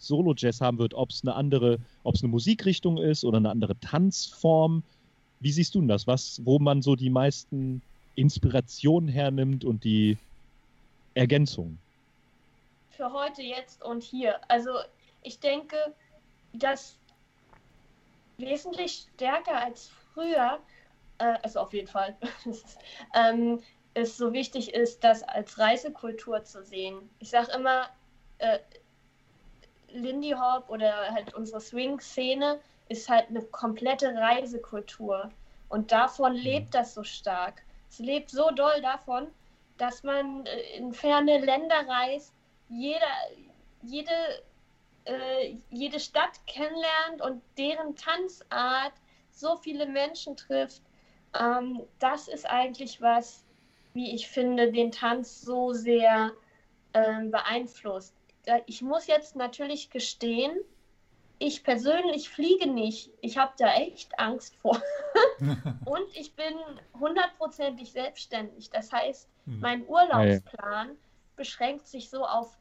[0.00, 0.94] Solo-Jazz haben wird?
[0.94, 4.82] Ob es eine andere, ob es eine Musikrichtung ist oder eine andere Tanzform?
[5.40, 6.06] Wie siehst du denn das?
[6.06, 7.82] Was, wo man so die meisten
[8.14, 10.18] Inspirationen hernimmt und die
[11.14, 11.78] Ergänzungen?
[13.00, 14.38] für heute, jetzt und hier.
[14.48, 14.72] Also
[15.22, 15.94] ich denke,
[16.52, 16.98] dass
[18.36, 20.60] wesentlich stärker als früher,
[21.16, 22.14] äh, also auf jeden Fall,
[23.14, 23.62] ähm,
[23.94, 27.08] es so wichtig ist, das als Reisekultur zu sehen.
[27.20, 27.88] Ich sage immer,
[28.36, 28.58] äh,
[29.92, 35.30] Lindy Hop oder halt unsere Swing-Szene ist halt eine komplette Reisekultur.
[35.68, 37.62] Und davon lebt das so stark.
[37.88, 39.28] Es lebt so doll davon,
[39.78, 42.34] dass man äh, in ferne Länder reist,
[42.68, 43.06] jeder,
[43.82, 44.42] jede,
[45.04, 48.92] äh, jede Stadt kennenlernt und deren Tanzart
[49.30, 50.82] so viele Menschen trifft.
[51.38, 53.44] Ähm, das ist eigentlich was,
[53.94, 56.32] wie ich finde, den Tanz so sehr
[56.94, 58.14] ähm, beeinflusst.
[58.46, 60.52] Da- Ich muss jetzt natürlich gestehen,
[61.38, 63.10] ich persönlich fliege nicht.
[63.22, 64.80] Ich habe da echt Angst vor.
[65.86, 66.54] Und ich bin
[66.98, 68.70] hundertprozentig selbstständig.
[68.70, 69.60] Das heißt, Hm.
[69.60, 70.96] mein Urlaubsplan
[71.36, 72.58] beschränkt sich so auf,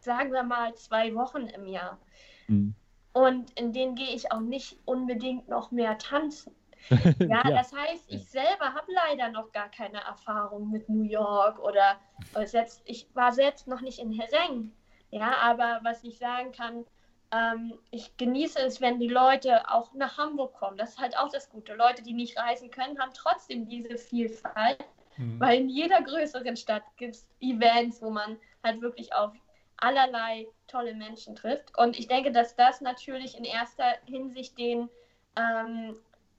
[0.00, 1.98] sagen wir mal, zwei Wochen im Jahr.
[2.46, 2.74] Hm.
[3.12, 6.54] Und in denen gehe ich auch nicht unbedingt noch mehr tanzen.
[7.18, 7.50] Ja, Ja.
[7.50, 11.98] das heißt, ich selber habe leider noch gar keine Erfahrung mit New York oder
[12.34, 14.72] oder selbst, ich war selbst noch nicht in Hereng.
[15.10, 16.84] Ja, aber was ich sagen kann,
[17.32, 20.76] ähm, ich genieße es, wenn die Leute auch nach Hamburg kommen.
[20.76, 21.74] Das ist halt auch das Gute.
[21.74, 24.84] Leute, die nicht reisen können, haben trotzdem diese Vielfalt.
[25.16, 25.40] Hm.
[25.40, 29.32] Weil in jeder größeren Stadt gibt es Events, wo man halt wirklich auf
[29.78, 31.76] allerlei tolle Menschen trifft.
[31.76, 34.88] Und ich denke, dass das natürlich in erster Hinsicht den,
[35.36, 35.96] ähm,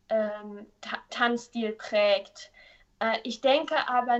[0.09, 2.51] ähm, Ta Tanzstil prägt.
[2.99, 4.19] Äh, ich denke aber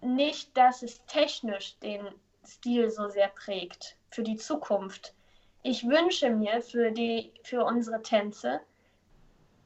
[0.00, 2.06] nicht, dass es technisch den
[2.46, 5.14] Stil so sehr prägt für die Zukunft.
[5.62, 8.60] Ich wünsche mir für, die, für unsere Tänze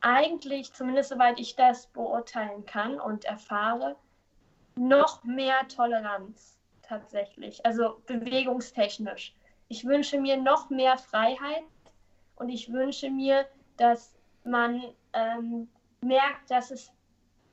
[0.00, 3.96] eigentlich, zumindest soweit ich das beurteilen kann und erfahre,
[4.76, 9.34] noch mehr Toleranz tatsächlich, also bewegungstechnisch.
[9.68, 11.64] Ich wünsche mir noch mehr Freiheit
[12.36, 14.14] und ich wünsche mir, dass
[14.44, 15.68] man ähm,
[16.00, 16.90] merkt, dass es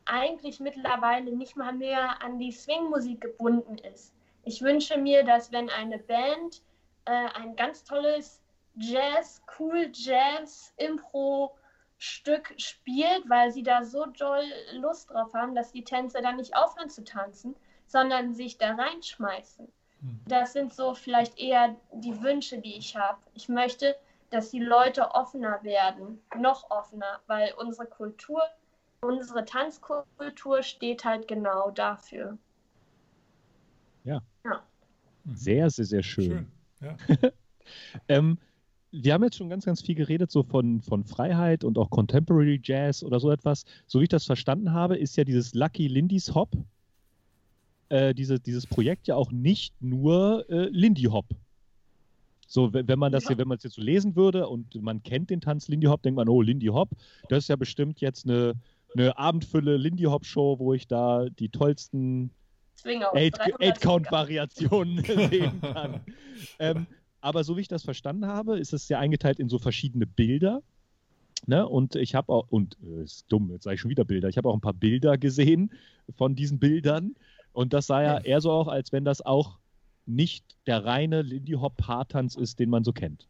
[0.05, 4.13] eigentlich mittlerweile nicht mal mehr an die Swing-Musik gebunden ist.
[4.47, 6.61] Ich wünsche mir, dass wenn eine Band
[7.03, 8.41] äh, ein ganz tolles
[8.77, 15.83] Jazz, cool Jazz, Impro-Stück spielt, weil sie da so doll Lust drauf haben, dass die
[15.83, 19.67] Tänzer dann nicht aufhören zu tanzen, sondern sich da reinschmeißen.
[19.99, 20.19] Hm.
[20.29, 23.19] Das sind so vielleicht eher die Wünsche, die ich habe.
[23.33, 23.97] Ich möchte,
[24.29, 28.43] dass die Leute offener werden, noch offener, weil unsere Kultur,
[29.01, 32.37] unsere Tanzkultur steht halt genau dafür.
[34.07, 34.21] Ja.
[34.45, 34.63] ja.
[35.33, 36.47] Sehr, sehr, sehr schön.
[36.79, 36.97] schön.
[36.97, 36.97] Ja.
[38.07, 38.37] ähm,
[38.91, 42.59] wir haben jetzt schon ganz, ganz viel geredet, so von, von Freiheit und auch Contemporary
[42.63, 43.65] Jazz oder so etwas.
[43.85, 46.55] So wie ich das verstanden habe, ist ja dieses Lucky Lindy's Hop,
[47.89, 51.25] äh, diese, dieses Projekt ja auch nicht nur äh, Lindy Hop.
[52.49, 53.31] So, wenn man das ja.
[53.31, 56.01] hier, wenn man es jetzt so lesen würde und man kennt den Tanz Lindy Hop,
[56.01, 56.89] denkt man, oh, Lindy Hop,
[57.27, 58.53] das ist ja bestimmt jetzt eine,
[58.95, 62.31] eine Abendfülle Lindy Hop Show, wo ich da die tollsten
[62.85, 66.01] Eight-Count-Variationen sehen kann.
[66.59, 66.87] ähm,
[67.21, 70.61] aber so wie ich das verstanden habe, ist es ja eingeteilt in so verschiedene Bilder.
[71.45, 71.67] Ne?
[71.67, 74.37] Und ich habe auch, und äh, ist dumm, jetzt sage ich schon wieder Bilder, ich
[74.37, 75.71] habe auch ein paar Bilder gesehen
[76.15, 77.15] von diesen Bildern.
[77.53, 79.57] Und das sah ja eher so auch, als wenn das auch
[80.05, 83.27] nicht der reine Lindy Hop Paartanz ist, den man so kennt.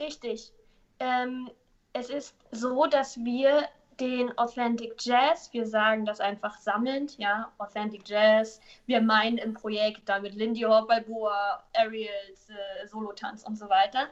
[0.00, 0.52] Richtig.
[0.98, 1.50] Ähm,
[1.92, 3.64] es ist so, dass wir
[4.00, 5.52] den Authentic Jazz.
[5.52, 8.60] Wir sagen das einfach sammelnd, ja, Authentic Jazz.
[8.86, 14.08] Wir meinen im Projekt damit Lindy Hop, Balboa, Ariels, äh, Solotanz und so weiter.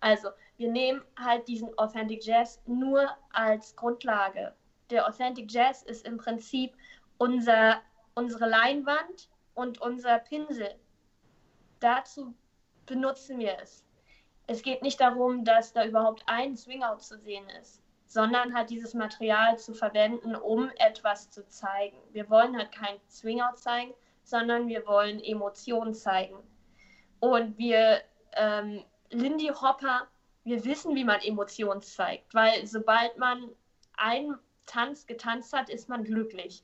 [0.00, 4.54] Also, wir nehmen halt diesen Authentic Jazz nur als Grundlage.
[4.90, 6.74] Der Authentic Jazz ist im Prinzip
[7.18, 7.80] unser,
[8.14, 10.74] unsere Leinwand und unser Pinsel.
[11.80, 12.34] Dazu
[12.86, 13.84] benutzen wir es.
[14.46, 18.94] Es geht nicht darum, dass da überhaupt ein Swingout zu sehen ist sondern halt dieses
[18.94, 21.96] Material zu verwenden, um etwas zu zeigen.
[22.12, 23.92] Wir wollen halt kein Swinger zeigen,
[24.22, 26.36] sondern wir wollen Emotionen zeigen.
[27.20, 28.02] Und wir,
[28.32, 30.06] ähm, Lindy Hopper,
[30.44, 33.50] wir wissen, wie man Emotionen zeigt, weil sobald man
[33.96, 36.62] einen Tanz getanzt hat, ist man glücklich.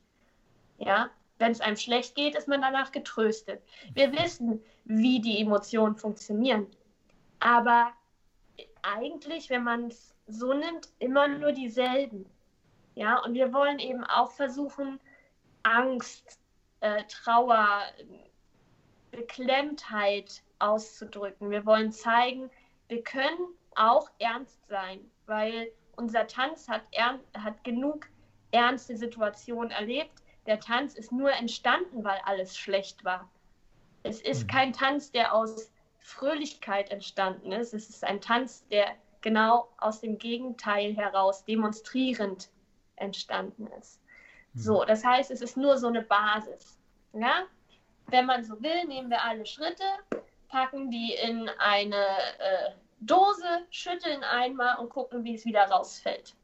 [0.77, 3.63] Ja, wenn es einem schlecht geht, ist man danach getröstet.
[3.93, 6.67] Wir wissen, wie die Emotionen funktionieren.
[7.39, 7.91] Aber
[8.83, 12.25] eigentlich, wenn man es so nimmt, immer nur dieselben.
[12.95, 14.99] Ja, und wir wollen eben auch versuchen,
[15.63, 16.39] Angst,
[16.81, 17.83] äh, Trauer,
[19.11, 21.49] Beklemmtheit auszudrücken.
[21.49, 22.49] Wir wollen zeigen,
[22.87, 26.83] wir können auch ernst sein, weil unser Tanz hat,
[27.37, 28.07] hat genug
[28.51, 30.11] ernste Situationen erlebt.
[30.45, 33.29] Der Tanz ist nur entstanden, weil alles schlecht war.
[34.03, 34.47] Es ist mhm.
[34.47, 35.71] kein Tanz, der aus
[36.01, 37.73] Fröhlichkeit entstanden ist.
[37.73, 42.49] Es ist ein Tanz, der genau aus dem Gegenteil heraus demonstrierend
[42.95, 44.01] entstanden ist.
[44.53, 44.59] Mhm.
[44.59, 46.77] So, das heißt, es ist nur so eine Basis.
[47.13, 47.43] Ja?
[48.07, 49.83] Wenn man so will, nehmen wir alle Schritte,
[50.49, 56.35] packen die in eine äh, Dose, schütteln einmal und gucken, wie es wieder rausfällt.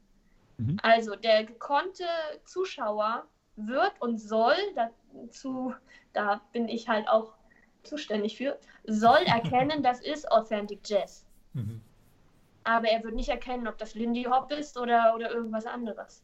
[0.56, 0.78] Mhm.
[0.82, 2.04] Also der gekonnte
[2.44, 5.74] Zuschauer wird und soll dazu,
[6.12, 7.37] da bin ich halt auch
[7.88, 11.26] zuständig für, soll erkennen, das ist Authentic Jazz.
[11.54, 11.80] Mhm
[12.68, 16.22] aber er wird nicht erkennen, ob das Lindy Hop ist oder, oder irgendwas anderes.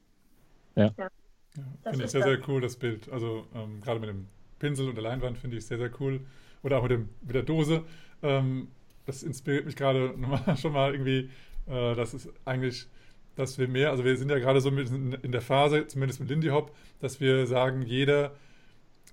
[0.77, 0.91] Ja.
[0.99, 1.09] ja.
[1.57, 3.11] ja finde ich sehr, sehr cool, das Bild.
[3.11, 4.27] Also ähm, gerade mit dem
[4.59, 6.21] Pinsel und der Leinwand finde ich sehr, sehr cool.
[6.63, 7.85] Oder auch mit, dem, mit der Dose.
[8.23, 8.69] Ähm,
[9.07, 10.15] das inspiriert mich gerade
[10.61, 11.31] schon mal irgendwie.
[11.67, 12.89] Äh, das ist eigentlich,
[13.37, 16.49] dass wir mehr, also wir sind ja gerade so in der Phase, zumindest mit Lindy
[16.49, 18.33] Hop, dass wir sagen, jeder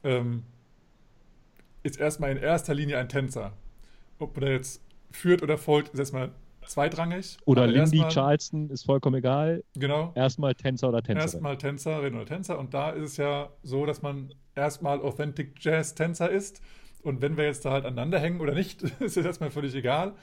[0.04, 0.44] ähm,
[1.84, 3.54] ist erstmal in erster Linie ein Tänzer.
[4.20, 6.32] Ob er jetzt führt oder folgt, ist erstmal
[6.68, 7.38] zweitrangig.
[7.46, 9.64] Oder Lindy mal, Charleston ist vollkommen egal.
[9.76, 10.12] Genau.
[10.16, 11.22] Erstmal Tänzer oder Tänzerin.
[11.22, 12.60] Erstmal Tänzerin oder Tänzer.
[12.60, 16.62] Und da ist es ja so, dass man erstmal Authentic Jazz Tänzer ist.
[17.04, 20.14] Und wenn wir jetzt da halt aneinander hängen oder nicht, ist es erstmal völlig egal.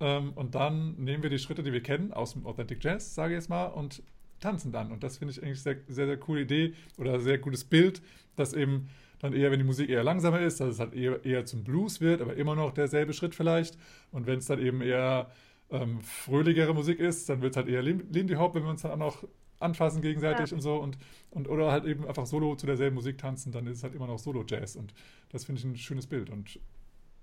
[0.00, 3.34] Ähm, und dann nehmen wir die Schritte, die wir kennen, aus dem Authentic Jazz, sage
[3.34, 4.02] ich jetzt mal, und
[4.40, 4.90] tanzen dann.
[4.90, 8.00] Und das finde ich eigentlich sehr, sehr, sehr coole Idee oder sehr gutes Bild,
[8.36, 8.88] dass eben
[9.20, 12.00] dann eher, wenn die Musik eher langsamer ist, dass es halt eher, eher zum Blues
[12.00, 13.78] wird, aber immer noch derselbe Schritt vielleicht.
[14.10, 15.30] Und wenn es dann eben eher
[15.70, 18.92] ähm, fröhlichere Musik ist, dann wird es halt eher Lindy Hop, wenn wir uns dann
[18.92, 19.24] auch noch
[19.60, 20.56] anfassen gegenseitig ja.
[20.56, 20.96] und so und,
[21.30, 24.06] und oder halt eben einfach solo zu derselben Musik tanzen, dann ist es halt immer
[24.06, 24.94] noch Solo-Jazz und
[25.28, 26.58] das finde ich ein schönes Bild und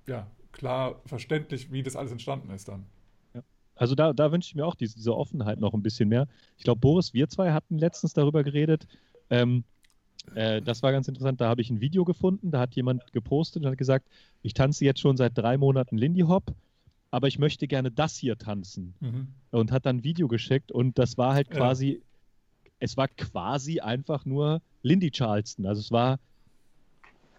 [0.05, 2.85] ja, klar verständlich, wie das alles entstanden ist dann.
[3.77, 6.27] Also da, da wünsche ich mir auch diese, diese, Offenheit noch ein bisschen mehr.
[6.57, 8.87] Ich glaube, Boris, wir zwei hatten letztens darüber geredet.
[9.29, 9.63] Ähm,
[10.35, 11.41] äh, das war ganz interessant.
[11.41, 12.51] Da habe ich ein Video gefunden.
[12.51, 14.07] Da hat jemand gepostet und hat gesagt,
[14.43, 16.53] ich tanze jetzt schon seit drei Monaten Lindy Hop
[17.11, 18.93] aber ich möchte gerne das hier tanzen.
[18.99, 19.27] Mhm.
[19.51, 21.99] Und hat dann ein Video geschickt und das war halt quasi, ja.
[22.79, 25.65] es war quasi einfach nur Lindy Charleston.
[25.65, 26.19] Also es war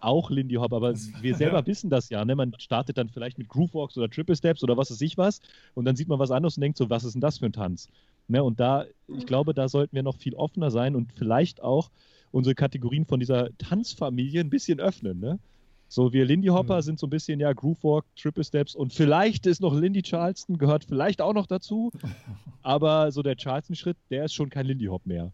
[0.01, 1.67] auch Lindy Hop, aber wir selber ja.
[1.67, 2.23] wissen das ja.
[2.25, 2.35] Ne?
[2.35, 5.39] Man startet dann vielleicht mit Groove Walks oder Triple Steps oder was weiß ich was
[5.75, 7.53] und dann sieht man was anderes und denkt so, was ist denn das für ein
[7.53, 7.89] Tanz?
[8.27, 8.43] Ne?
[8.43, 11.89] Und da, ich glaube, da sollten wir noch viel offener sein und vielleicht auch
[12.31, 15.19] unsere Kategorien von dieser Tanzfamilie ein bisschen öffnen.
[15.19, 15.39] Ne?
[15.87, 16.81] So, wir Lindy Hopper mhm.
[16.81, 20.57] sind so ein bisschen, ja, Groove Walk, Triple Steps und vielleicht ist noch Lindy Charleston,
[20.57, 21.91] gehört vielleicht auch noch dazu.
[22.61, 25.31] aber so der Charleston-Schritt, der ist schon kein Lindy Hop mehr.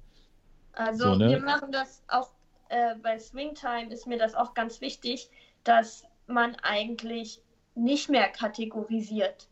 [0.71, 1.29] Also, so, ne?
[1.29, 2.29] wir machen das auch
[2.69, 5.29] äh, bei Swingtime, ist mir das auch ganz wichtig,
[5.65, 7.41] dass man eigentlich
[7.75, 9.49] nicht mehr kategorisiert.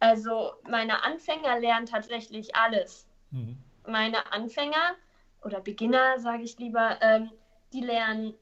[0.00, 3.06] Also, meine Anfänger lernen tatsächlich alles.
[3.30, 3.56] Mhm.
[3.86, 4.96] Meine Anfänger
[5.44, 7.30] oder Beginner, sage ich lieber, ähm,
[7.72, 8.34] die lernen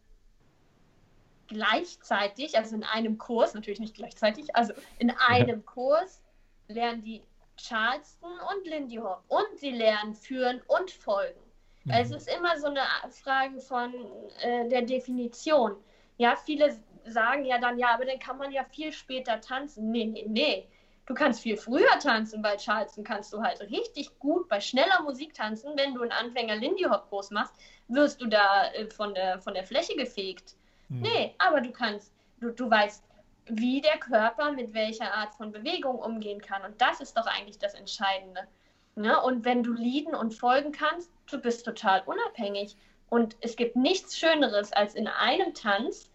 [1.48, 5.66] gleichzeitig, also in einem Kurs, natürlich nicht gleichzeitig, also in einem ja.
[5.66, 6.22] Kurs
[6.68, 7.22] lernen die
[7.56, 11.40] Charleston und Lindy Hop und sie lernen führen und folgen.
[11.84, 11.92] Mhm.
[11.92, 12.80] Es ist immer so eine
[13.10, 13.92] Frage von
[14.40, 15.76] äh, der Definition.
[16.16, 19.90] Ja, viele sagen ja dann, ja, aber dann kann man ja viel später tanzen.
[19.90, 20.68] Nee, nee, nee.
[21.06, 22.42] Du kannst viel früher tanzen.
[22.42, 25.72] Bei Charleston kannst du halt richtig gut bei schneller Musik tanzen.
[25.76, 27.54] Wenn du einen Anfänger Lindy Hop Kurs machst,
[27.88, 30.54] wirst du da äh, von, der, von der Fläche gefegt.
[30.88, 31.00] Mhm.
[31.00, 33.04] Nee, aber du kannst, du, du weißt,
[33.46, 36.62] wie der Körper mit welcher Art von Bewegung umgehen kann.
[36.64, 38.46] Und das ist doch eigentlich das Entscheidende.
[38.94, 39.20] Ne?
[39.22, 42.76] Und wenn du lieben und folgen kannst, du bist total unabhängig.
[43.08, 46.10] Und es gibt nichts Schöneres, als in einem Tanz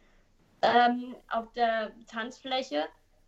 [0.62, 2.86] ähm, auf der Tanzfläche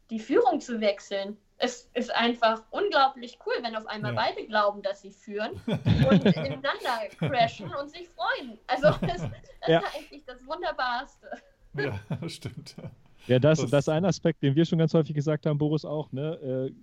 [0.09, 1.37] die Führung zu wechseln.
[1.57, 4.21] Es ist einfach unglaublich cool, wenn auf einmal ja.
[4.21, 8.57] beide glauben, dass sie führen und ineinander crashen und sich freuen.
[8.67, 9.31] Also das, das
[9.67, 9.79] ja.
[9.79, 11.27] ist eigentlich das Wunderbarste.
[11.75, 12.75] Ja, das stimmt.
[13.27, 16.11] Ja, das, das ist ein Aspekt, den wir schon ganz häufig gesagt haben, Boris auch.
[16.11, 16.71] Ne?
[16.71, 16.73] Äh,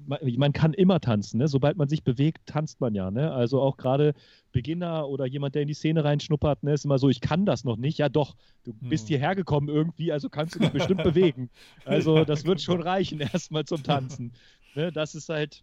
[0.00, 1.48] man kann immer tanzen, ne?
[1.48, 3.10] sobald man sich bewegt, tanzt man ja.
[3.10, 3.30] Ne?
[3.30, 4.14] Also auch gerade
[4.52, 6.72] Beginner oder jemand, der in die Szene reinschnuppert, ne?
[6.72, 7.98] ist immer so, ich kann das noch nicht.
[7.98, 8.88] Ja doch, du hm.
[8.88, 11.50] bist hierher gekommen irgendwie, also kannst du dich bestimmt bewegen.
[11.84, 14.32] Also das wird schon reichen erstmal zum Tanzen.
[14.74, 14.90] Ne?
[14.90, 15.62] Das ist halt,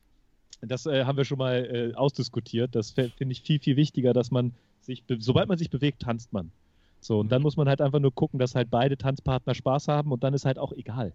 [0.61, 2.75] das äh, haben wir schon mal äh, ausdiskutiert.
[2.75, 6.51] Das finde ich viel, viel wichtiger, dass man sich, sobald man sich bewegt, tanzt man.
[6.99, 7.43] So, und dann hm.
[7.43, 10.45] muss man halt einfach nur gucken, dass halt beide Tanzpartner Spaß haben und dann ist
[10.45, 11.13] halt auch egal.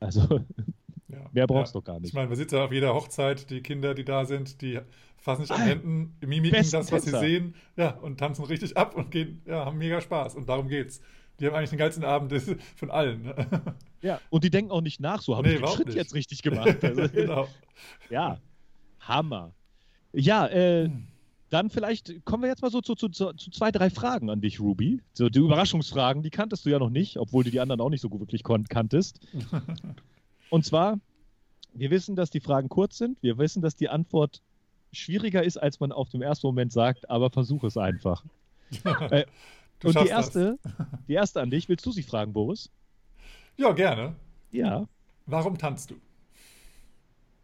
[0.00, 0.40] Also
[1.08, 1.84] ja, Mehr brauchst du ja.
[1.84, 2.08] gar nicht.
[2.08, 4.80] Ich meine, man sieht ja auf jeder Hochzeit, die Kinder, die da sind, die
[5.18, 7.20] fassen sich an Händen, mimiken das, was Tänzer.
[7.20, 10.34] sie sehen, ja, und tanzen richtig ab und gehen, ja, haben mega Spaß.
[10.34, 11.00] Und darum geht's.
[11.38, 12.32] Die haben eigentlich den geilsten Abend
[12.76, 13.32] von allen.
[14.02, 15.96] Ja, und die denken auch nicht nach, so haben nee, den Schritt nicht.
[15.96, 16.84] jetzt richtig gemacht.
[16.84, 17.48] Also, genau.
[18.08, 18.38] Ja,
[19.00, 19.52] Hammer.
[20.12, 20.90] Ja, äh,
[21.50, 24.60] dann vielleicht kommen wir jetzt mal so zu, zu, zu, zwei, drei Fragen an dich,
[24.60, 25.00] Ruby.
[25.12, 28.00] So die Überraschungsfragen, die kanntest du ja noch nicht, obwohl du die anderen auch nicht
[28.00, 29.18] so gut wirklich kanntest.
[30.50, 30.98] Und zwar,
[31.72, 33.22] wir wissen, dass die Fragen kurz sind.
[33.22, 34.42] Wir wissen, dass die Antwort
[34.92, 38.24] schwieriger ist, als man auf dem ersten Moment sagt, aber versuch es einfach.
[39.10, 39.26] äh,
[39.84, 40.58] und die erste,
[41.08, 42.70] die erste an dich, willst du sie fragen, Boris?
[43.56, 44.14] Ja, gerne.
[44.50, 44.86] Ja.
[45.26, 45.96] Warum tanzt du?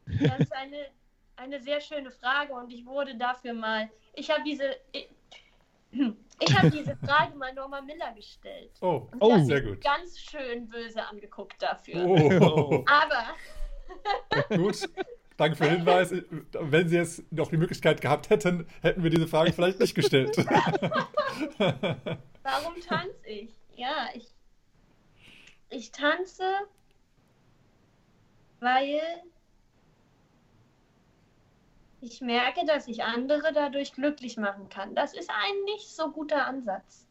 [0.06, 0.86] Das ist eine,
[1.36, 3.88] eine sehr schöne Frage und ich wurde dafür mal.
[4.14, 4.76] Ich habe diese.
[6.44, 8.72] Ich, habe diese Frage mal Norma Miller gestellt.
[8.80, 9.80] Oh, und oh sehr gut.
[9.80, 12.04] Ganz schön böse angeguckt dafür.
[12.04, 12.84] Oh.
[12.86, 13.34] Aber.
[14.56, 14.88] gut.
[15.36, 16.14] Danke für den Hinweis.
[16.52, 20.36] Wenn Sie jetzt noch die Möglichkeit gehabt hätten, hätten wir diese Frage vielleicht nicht gestellt.
[21.58, 23.50] Warum tanze ich?
[23.74, 24.28] Ja, ich,
[25.70, 26.44] ich tanze,
[28.60, 29.00] weil
[32.02, 34.94] ich merke, dass ich andere dadurch glücklich machen kann.
[34.94, 37.06] Das ist ein nicht so guter Ansatz.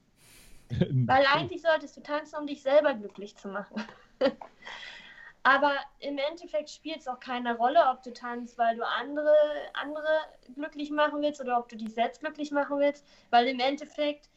[0.70, 3.84] Weil eigentlich solltest du tanzen, um dich selber glücklich zu machen.
[5.44, 9.34] Aber im Endeffekt spielt es auch keine Rolle, ob du tanzt, weil du andere,
[9.74, 10.20] andere
[10.54, 13.08] glücklich machen willst oder ob du dich selbst glücklich machen willst.
[13.32, 14.30] Weil im Endeffekt,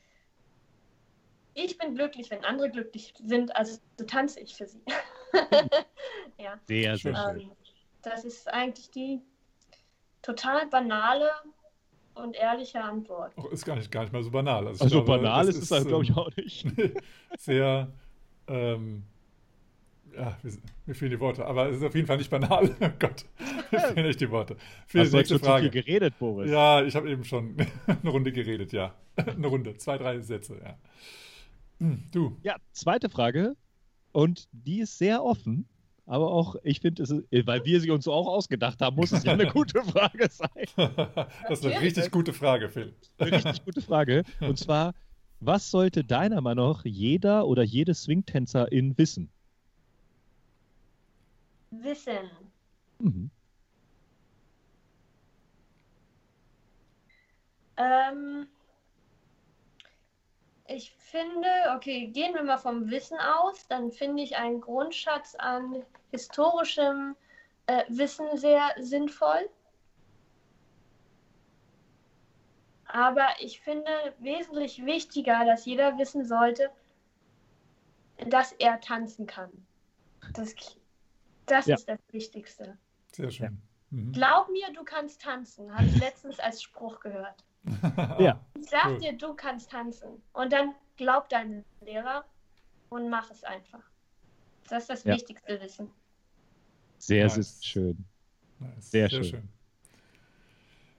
[1.52, 4.82] ich bin glücklich, wenn andere glücklich sind, also tanze ich für sie.
[6.38, 6.58] ja.
[6.64, 7.40] Sehr, sehr schön.
[7.40, 7.52] Ähm,
[8.00, 9.20] das ist eigentlich die
[10.24, 11.30] total banale
[12.14, 13.36] und ehrliche Antwort.
[13.36, 14.66] Auch ist gar nicht, gar nicht mal so banal.
[14.66, 16.66] Also, also glaube, banal ist es halt, glaube ich, ähm, auch nicht.
[17.38, 17.88] sehr,
[18.48, 19.04] ähm,
[20.16, 20.36] ja,
[20.86, 22.70] mir fehlen die Worte, aber es ist auf jeden Fall nicht banal.
[22.80, 23.24] Oh Gott,
[23.70, 24.56] mir fehlen echt die Worte.
[24.86, 25.66] Für Hast die nächste du Frage.
[25.66, 26.50] Zu viel geredet, Boris?
[26.50, 27.56] Ja, ich habe eben schon
[27.86, 28.94] eine Runde geredet, ja.
[29.16, 30.78] Eine Runde, zwei, drei Sätze, ja.
[31.80, 32.36] Hm, du.
[32.42, 33.56] Ja, zweite Frage.
[34.12, 35.66] Und die ist sehr offen.
[36.06, 37.02] Aber auch, ich finde,
[37.46, 40.66] weil wir sie uns so auch ausgedacht haben, muss es ja eine gute Frage sein.
[41.48, 42.94] das ist eine richtig gute Frage, Phil.
[43.18, 44.22] Eine richtig gute Frage.
[44.40, 44.92] Und zwar,
[45.40, 49.30] was sollte deiner Meinung nach jeder oder jede Swingtänzerin wissen?
[51.70, 52.30] Wissen.
[52.98, 53.30] Mhm.
[57.76, 58.46] Ähm,
[60.74, 65.84] ich finde, okay, gehen wir mal vom Wissen aus, dann finde ich einen Grundschatz an
[66.10, 67.16] historischem
[67.66, 69.48] äh, Wissen sehr sinnvoll.
[72.86, 76.70] Aber ich finde wesentlich wichtiger, dass jeder wissen sollte,
[78.28, 79.50] dass er tanzen kann.
[80.32, 80.54] Das,
[81.46, 81.74] das ja.
[81.74, 82.78] ist das Wichtigste.
[83.12, 83.60] Sehr schön.
[83.90, 84.12] Mhm.
[84.12, 87.44] Glaub mir, du kannst tanzen, habe ich letztens als Spruch gehört.
[88.18, 88.40] ja.
[88.60, 88.98] Ich sag cool.
[88.98, 90.22] dir, du kannst tanzen.
[90.32, 92.24] Und dann glaub deinem Lehrer
[92.88, 93.82] und mach es einfach.
[94.68, 95.14] Das ist das ja.
[95.14, 95.90] wichtigste Wissen.
[96.98, 97.34] Sehr, nice.
[97.34, 98.04] sehr schön.
[98.58, 98.90] Nice.
[98.90, 99.30] Sehr, sehr, schön.
[99.30, 99.48] schön.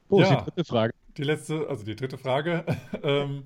[0.09, 0.93] Oh, ja, die dritte Frage.
[1.17, 2.65] Die letzte, also die dritte Frage.
[3.03, 3.45] ähm,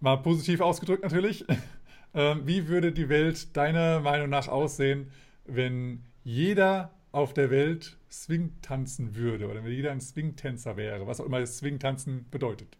[0.00, 1.44] mal positiv ausgedrückt natürlich.
[2.14, 5.10] ähm, wie würde die Welt deiner Meinung nach aussehen,
[5.44, 11.20] wenn jeder auf der Welt Swing tanzen würde oder wenn jeder ein Swing-Tänzer wäre, was
[11.20, 12.76] auch immer Swing-Tanzen bedeutet.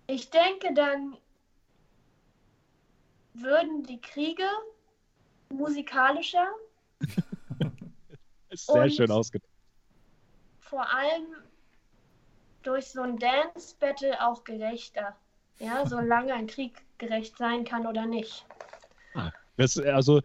[0.10, 1.18] Ich denke, dann
[3.34, 4.48] würden die Kriege
[5.50, 6.48] musikalischer.
[8.52, 9.54] Sehr schön ausgedrückt.
[10.62, 11.36] Vor allem
[12.64, 15.16] durch so ein Dance-Battle auch gerechter.
[15.60, 18.46] Ja, solange ein Krieg gerecht sein kann oder nicht.
[19.16, 20.22] Ah, das, also,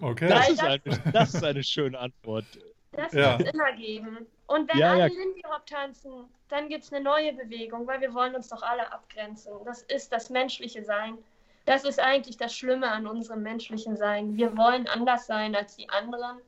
[0.00, 0.28] okay.
[0.28, 0.80] das, ist eine,
[1.12, 2.44] das ist eine schöne Antwort.
[2.92, 3.38] Das ja.
[3.38, 4.26] wird es immer geben.
[4.46, 5.06] Und wenn ja, alle ja.
[5.06, 8.92] Lindy Hop tanzen, dann gibt es eine neue Bewegung, weil wir wollen uns doch alle
[8.92, 9.52] abgrenzen.
[9.64, 11.18] Das ist das menschliche Sein.
[11.64, 14.36] Das ist eigentlich das Schlimme an unserem menschlichen Sein.
[14.36, 16.38] Wir wollen anders sein als die anderen.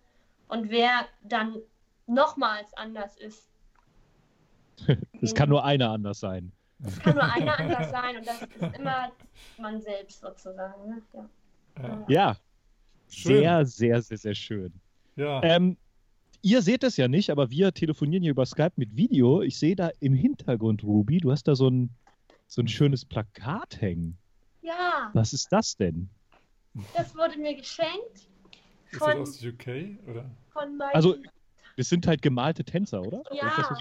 [0.47, 1.57] Und wer dann
[2.07, 3.49] nochmals anders ist,
[5.21, 6.53] es kann nur einer anders sein.
[6.85, 9.11] Es kann nur einer anders sein und das ist immer
[9.59, 10.89] man selbst sozusagen.
[10.89, 11.03] Ne?
[11.77, 12.05] Ja.
[12.09, 12.37] ja.
[13.09, 14.73] Sehr, sehr, sehr, sehr schön.
[15.17, 15.43] Ja.
[15.43, 15.77] Ähm,
[16.43, 19.43] ihr seht es ja nicht, aber wir telefonieren hier über Skype mit Video.
[19.43, 21.91] Ich sehe da im Hintergrund, Ruby, du hast da so ein,
[22.47, 24.17] so ein schönes Plakat hängen.
[24.63, 25.11] Ja.
[25.15, 26.11] Was ist das denn?
[26.95, 28.29] Das wurde mir geschenkt.
[28.93, 29.67] Von, ist das aus UK?
[30.07, 30.31] Oder?
[30.51, 31.17] Von meinem also,
[31.77, 33.23] es sind halt gemalte Tänzer, oder?
[33.33, 33.79] Ja,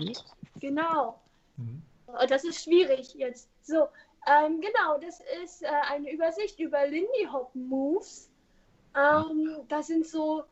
[0.60, 1.22] genau.
[1.58, 1.82] Mhm.
[2.30, 3.50] Das ist schwierig jetzt.
[3.64, 3.88] So,
[4.28, 8.30] ähm, genau, das ist äh, eine Übersicht über Lindy Hop Moves.
[8.96, 10.44] Ähm, das sind so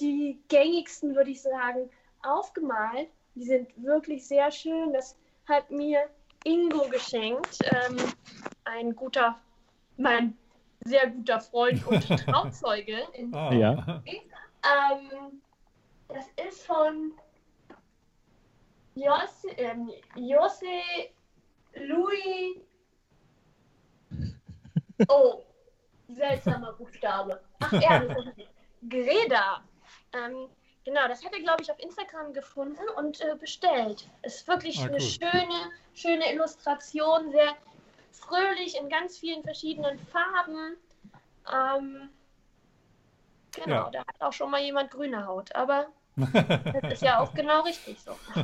[0.00, 1.90] die gängigsten, würde ich sagen,
[2.22, 3.08] aufgemalt.
[3.34, 4.92] Die sind wirklich sehr schön.
[4.92, 5.16] Das
[5.48, 6.08] hat mir
[6.44, 7.58] Ingo geschenkt.
[7.64, 7.96] Ähm,
[8.64, 9.38] ein guter,
[9.96, 10.36] mein
[10.84, 12.98] sehr guter Freund und Trauzeuge.
[13.32, 13.52] ah.
[13.52, 14.02] Ja.
[14.06, 15.42] Ähm,
[16.08, 17.12] das ist von
[18.96, 21.10] Jose, ähm, Jose
[21.74, 22.60] Louis.
[25.08, 25.42] Oh,
[26.08, 27.42] seltsamer Buchstabe.
[27.60, 27.82] Ach, ist
[28.88, 29.62] Greda.
[30.14, 30.48] Ähm,
[30.86, 34.08] genau, das hat er, glaube ich, auf Instagram gefunden und äh, bestellt.
[34.22, 34.90] Ist wirklich ah, cool.
[34.92, 37.56] eine schöne, schöne Illustration, sehr
[38.12, 40.76] fröhlich in ganz vielen verschiedenen Farben.
[41.52, 42.08] Ähm,
[43.52, 43.90] genau, ja.
[43.90, 47.98] da hat auch schon mal jemand grüne Haut, aber das ist ja auch genau richtig
[48.00, 48.12] so.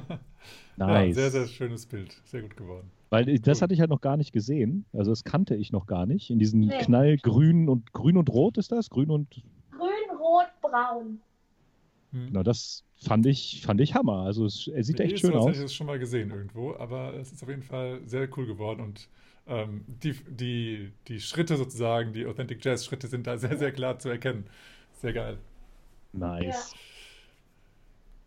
[0.77, 1.17] Nice.
[1.17, 2.17] Ja, sehr, sehr schönes Bild.
[2.25, 2.91] Sehr gut geworden.
[3.11, 4.87] Weil das hatte ich halt noch gar nicht gesehen.
[4.95, 6.31] Also das kannte ich noch gar nicht.
[6.31, 6.79] In diesem nee.
[6.79, 8.89] Knallgrün und Grün und Rot ist das?
[8.89, 9.29] Grün und.
[9.71, 11.21] Grün, Rot, Braun.
[12.13, 12.29] Hm.
[12.33, 14.23] Na, das fand ich, fand ich Hammer.
[14.23, 15.51] Also es, er sieht nee, echt schön aus.
[15.51, 18.47] Ich habe es schon mal gesehen irgendwo, aber es ist auf jeden Fall sehr cool
[18.47, 19.09] geworden und
[19.47, 23.99] ähm, die, die, die Schritte sozusagen, die Authentic Jazz Schritte sind da sehr, sehr klar
[23.99, 24.47] zu erkennen.
[24.93, 25.39] Sehr geil.
[26.13, 26.75] Nice.
[26.75, 26.79] Ja,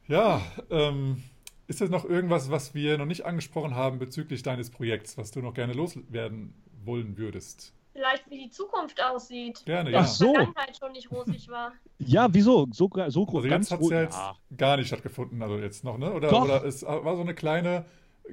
[0.07, 1.23] ja ähm,
[1.67, 5.41] ist das noch irgendwas, was wir noch nicht angesprochen haben bezüglich deines Projekts, was du
[5.41, 6.53] noch gerne loswerden
[6.83, 7.73] wollen würdest?
[7.93, 9.63] Vielleicht, wie die Zukunft aussieht.
[9.65, 9.99] Gerne, ja.
[10.01, 10.33] Ach so.
[10.33, 11.71] Vergangenheit schon nicht rosig war.
[11.97, 12.67] Ja, wieso?
[12.71, 13.45] So, so groß.
[13.45, 14.35] Also jetzt hat es ja jetzt ja.
[14.57, 16.11] gar nicht stattgefunden, also jetzt noch, ne?
[16.11, 17.85] Oder, oder es war so eine kleine,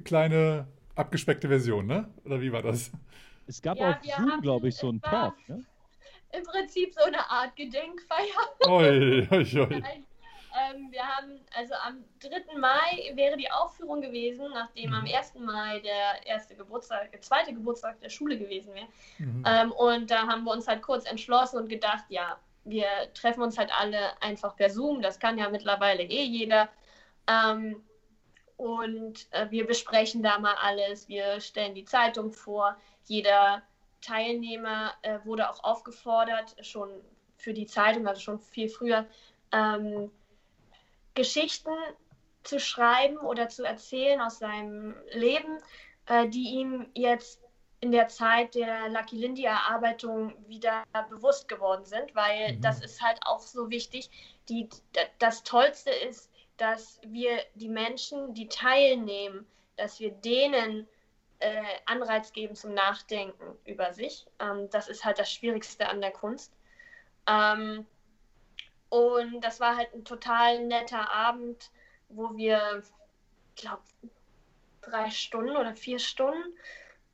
[0.03, 2.09] kleine abgespeckte Version, ne?
[2.25, 2.91] Oder wie war das?
[3.47, 5.63] Es gab ja, auf Zoom, glaube ich, so einen Talk, ne?
[6.33, 8.67] Im Prinzip so eine Art Gedenkfeier.
[8.67, 9.83] Oi, oi, oi.
[10.53, 12.57] Ähm, wir haben, also am 3.
[12.57, 14.95] Mai wäre die Aufführung gewesen, nachdem mhm.
[14.95, 15.35] am 1.
[15.35, 18.87] Mai der erste Geburtstag, der zweite Geburtstag der Schule gewesen wäre.
[19.17, 19.43] Mhm.
[19.47, 23.57] Ähm, und da haben wir uns halt kurz entschlossen und gedacht, ja, wir treffen uns
[23.57, 26.69] halt alle einfach per Zoom, das kann ja mittlerweile eh jeder.
[27.27, 27.83] Ähm,
[28.57, 33.63] und äh, wir besprechen da mal alles, wir stellen die Zeitung vor, jeder
[34.01, 36.89] Teilnehmer äh, wurde auch aufgefordert, schon
[37.37, 39.05] für die Zeitung, also schon viel früher,
[39.51, 40.11] ähm,
[41.13, 41.71] Geschichten
[42.43, 45.59] zu schreiben oder zu erzählen aus seinem Leben,
[46.07, 47.41] äh, die ihm jetzt
[47.79, 52.61] in der Zeit der Lucky Lindy Erarbeitung wieder bewusst geworden sind, weil mhm.
[52.61, 54.09] das ist halt auch so wichtig.
[54.47, 54.69] Die,
[55.19, 59.45] das Tollste ist, dass wir die Menschen, die teilnehmen,
[59.75, 60.87] dass wir denen
[61.39, 64.25] äh, Anreiz geben zum Nachdenken über sich.
[64.39, 66.53] Ähm, das ist halt das Schwierigste an der Kunst.
[67.27, 67.85] Ähm,
[68.93, 71.71] und das war halt ein total netter Abend,
[72.09, 72.83] wo wir,
[73.55, 73.81] ich glaube,
[74.81, 76.55] drei Stunden oder vier Stunden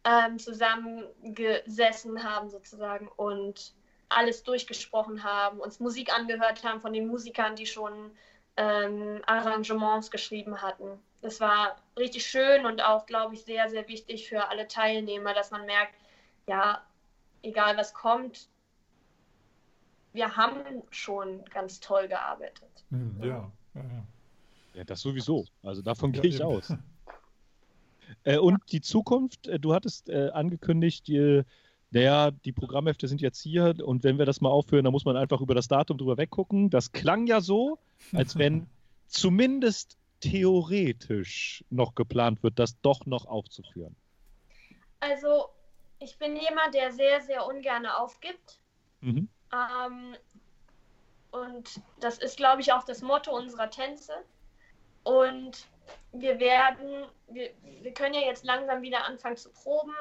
[0.03, 3.73] ähm, zusammengesessen haben sozusagen und
[4.09, 8.11] alles durchgesprochen haben, uns Musik angehört haben von den Musikern, die schon
[8.57, 11.01] ähm, Arrangements geschrieben hatten.
[11.21, 15.51] Das war richtig schön und auch, glaube ich, sehr, sehr wichtig für alle Teilnehmer, dass
[15.51, 15.95] man merkt,
[16.45, 16.85] ja,
[17.41, 18.49] egal was kommt,
[20.13, 22.85] wir haben schon ganz toll gearbeitet.
[22.89, 24.05] Hm, ja, ja, ja.
[24.75, 25.45] Ja, das sowieso.
[25.63, 26.73] Also davon gehe ich aus.
[28.23, 31.43] äh, und die Zukunft, äh, du hattest äh, angekündigt, die,
[31.91, 35.17] naja, die Programmhefte sind jetzt hier und wenn wir das mal aufhören, dann muss man
[35.17, 36.69] einfach über das Datum drüber weggucken.
[36.69, 37.79] Das klang ja so,
[38.13, 38.67] als wenn
[39.07, 43.95] zumindest theoretisch noch geplant wird, das doch noch aufzuführen.
[44.99, 45.45] Also,
[45.99, 48.59] ich bin jemand, der sehr, sehr ungern aufgibt.
[49.01, 49.29] Mhm.
[49.53, 50.15] Ähm,
[51.31, 54.13] und das ist, glaube ich, auch das Motto unserer Tänze.
[55.03, 55.67] Und
[56.11, 59.95] wir werden, wir, wir können ja jetzt langsam wieder anfangen zu proben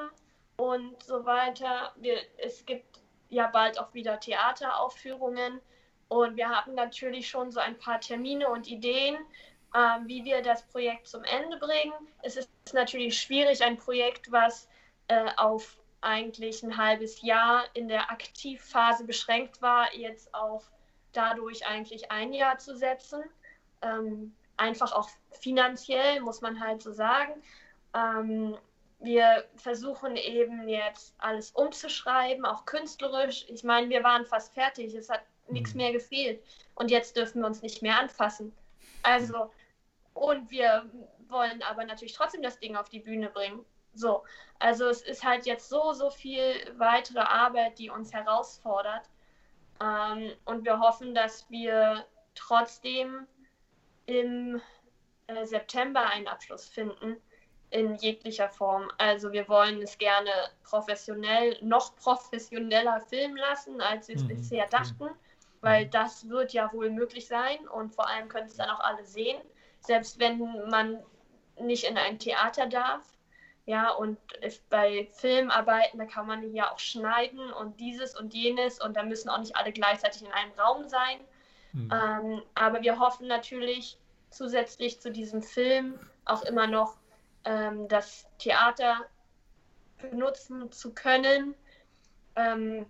[0.57, 1.92] und so weiter.
[1.96, 5.61] Wir, es gibt ja bald auch wieder Theateraufführungen
[6.09, 9.16] und wir haben natürlich schon so ein paar Termine und Ideen,
[9.74, 11.92] äh, wie wir das Projekt zum Ende bringen.
[12.22, 14.68] Es ist natürlich schwierig, ein Projekt, was
[15.09, 20.70] äh, auf eigentlich ein halbes Jahr in der Aktivphase beschränkt war, jetzt auf
[21.12, 23.22] dadurch eigentlich ein Jahr zu setzen.
[23.82, 27.32] Ähm, einfach auch finanziell, muss man halt so sagen.
[27.94, 28.57] Ähm,
[29.01, 33.46] wir versuchen eben jetzt alles umzuschreiben, auch künstlerisch.
[33.49, 35.78] Ich meine, wir waren fast fertig, es hat nichts mhm.
[35.78, 36.42] mehr gefehlt.
[36.74, 38.53] Und jetzt dürfen wir uns nicht mehr anfassen.
[39.03, 39.51] Also,
[40.14, 40.90] und wir
[41.28, 43.64] wollen aber natürlich trotzdem das Ding auf die Bühne bringen.
[43.99, 44.24] So,
[44.61, 49.09] also es ist halt jetzt so, so viel weitere Arbeit, die uns herausfordert.
[49.80, 53.26] Ähm, und wir hoffen, dass wir trotzdem
[54.07, 54.61] im
[55.26, 57.16] äh, September einen Abschluss finden
[57.70, 58.90] in jeglicher Form.
[58.99, 60.30] Also wir wollen es gerne
[60.62, 64.28] professionell, noch professioneller filmen lassen, als wir es mhm.
[64.28, 65.11] bisher dachten,
[65.61, 69.05] weil das wird ja wohl möglich sein und vor allem können es dann auch alle
[69.05, 69.40] sehen,
[69.80, 70.38] selbst wenn
[70.70, 71.03] man
[71.61, 73.18] nicht in ein Theater darf.
[73.69, 74.16] Ja, und
[74.71, 79.29] bei Filmarbeiten, da kann man ja auch schneiden und dieses und jenes und da müssen
[79.29, 81.21] auch nicht alle gleichzeitig in einem Raum sein.
[81.75, 81.93] Mhm.
[81.93, 83.99] Ähm, aber wir hoffen natürlich
[84.31, 86.97] zusätzlich zu diesem Film auch immer noch
[87.45, 89.05] ähm, das Theater
[89.99, 91.55] benutzen zu können,
[92.37, 92.87] ähm,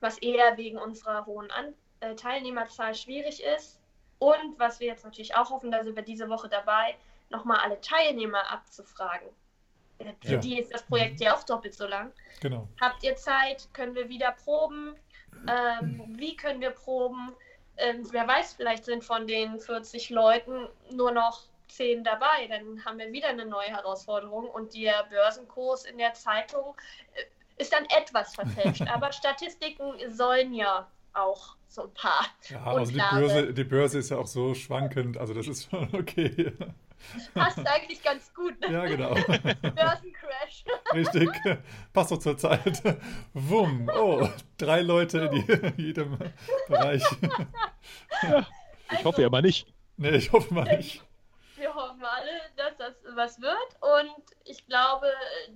[0.00, 3.78] was eher wegen unserer hohen An äh, Teilnehmerzahl schwierig ist.
[4.20, 6.96] Und was wir jetzt natürlich auch hoffen, da sind wir diese Woche dabei,
[7.28, 9.28] nochmal alle Teilnehmer abzufragen.
[10.20, 10.38] Für ja.
[10.38, 12.12] die ist das Projekt ja auch doppelt so lang.
[12.40, 12.68] Genau.
[12.80, 13.68] Habt ihr Zeit?
[13.72, 14.94] Können wir wieder proben?
[15.48, 17.32] Ähm, wie können wir proben?
[17.76, 22.46] Ähm, wer weiß, vielleicht sind von den 40 Leuten nur noch 10 dabei.
[22.48, 26.74] Dann haben wir wieder eine neue Herausforderung und der Börsenkurs in der Zeitung
[27.14, 28.82] äh, ist dann etwas verfälscht.
[28.92, 32.26] Aber Statistiken sollen ja auch so ein paar.
[32.48, 35.88] Ja, also die Börse, die Börse ist ja auch so schwankend, also das ist schon
[35.94, 36.52] okay.
[37.34, 38.60] Passt eigentlich ganz gut.
[38.60, 38.72] Ne?
[38.72, 39.14] Ja, genau.
[39.14, 40.64] Börsencrash.
[40.92, 41.30] Richtig.
[41.92, 42.82] Passt doch zur Zeit.
[43.32, 43.90] Wumm.
[43.94, 46.18] Oh, drei Leute in jedem
[46.68, 47.02] Bereich.
[48.22, 48.46] Ja, ich
[48.88, 49.66] also, hoffe ja mal nicht.
[49.96, 51.02] Nee, ich hoffe mal nicht.
[51.56, 53.76] Wir hoffen alle, dass das was wird.
[53.80, 55.06] Und ich glaube,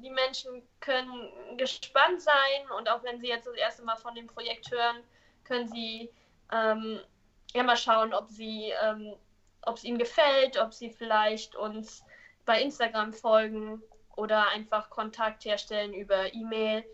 [0.03, 2.70] die Menschen können gespannt sein.
[2.76, 4.97] Und auch wenn sie jetzt das erste Mal von dem Projekt hören,
[5.45, 6.11] können sie
[6.51, 7.01] ähm,
[7.55, 9.14] ja mal schauen, ob sie ähm,
[9.63, 12.05] ob es ihnen gefällt, ob sie vielleicht uns
[12.45, 13.83] bei Instagram folgen
[14.17, 16.85] oder einfach Kontakt herstellen über E-Mail.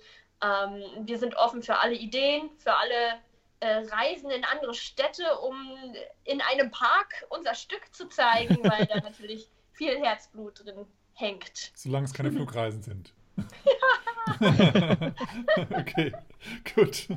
[0.42, 3.20] Ähm, wir sind offen für alle Ideen, für alle
[3.60, 5.56] äh, reisen in andere Städte, um
[6.24, 11.72] in einem Park unser Stück zu zeigen, weil da natürlich viel Herzblut drin hängt.
[11.74, 13.12] Solange es keine Flugreisen sind.
[15.70, 16.12] okay,
[16.74, 17.08] gut.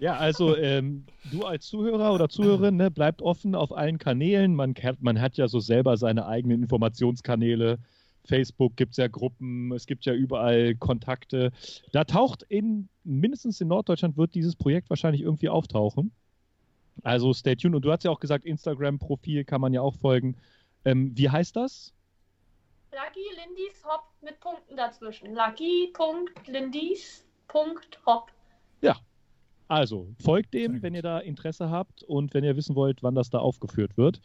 [0.00, 4.54] Ja, also ähm, du als Zuhörer oder Zuhörerin, ne, bleibt offen auf allen Kanälen.
[4.54, 7.78] Man, man hat ja so selber seine eigenen Informationskanäle.
[8.24, 11.52] Facebook gibt es ja Gruppen, es gibt ja überall Kontakte.
[11.92, 16.10] Da taucht in, mindestens in Norddeutschland wird dieses Projekt wahrscheinlich irgendwie auftauchen.
[17.02, 17.76] Also stay tuned.
[17.76, 20.36] Und du hast ja auch gesagt, Instagram-Profil kann man ja auch folgen.
[20.84, 21.92] Ähm, wie heißt das?
[22.96, 25.34] Lucky Lindis Hop mit Punkten dazwischen.
[25.34, 28.32] Lucky.lindis.hop.
[28.80, 28.96] Ja.
[29.68, 33.28] Also, folgt dem, wenn ihr da Interesse habt und wenn ihr wissen wollt, wann das
[33.28, 34.22] da aufgeführt wird.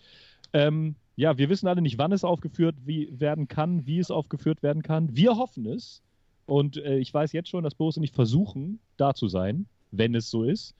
[0.54, 4.64] Ähm, ja, wir wissen alle nicht, wann es aufgeführt wie, werden kann, wie es aufgeführt
[4.64, 5.18] werden kann.
[5.18, 6.02] Wir hoffen es.
[6.46, 10.16] Und äh, ich weiß jetzt schon, dass Boris und ich versuchen, da zu sein, wenn
[10.16, 10.76] es so ist.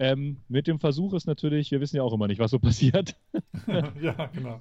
[0.00, 3.14] Ähm, mit dem Versuch ist natürlich, wir wissen ja auch immer nicht, was so passiert.
[4.00, 4.60] ja, genau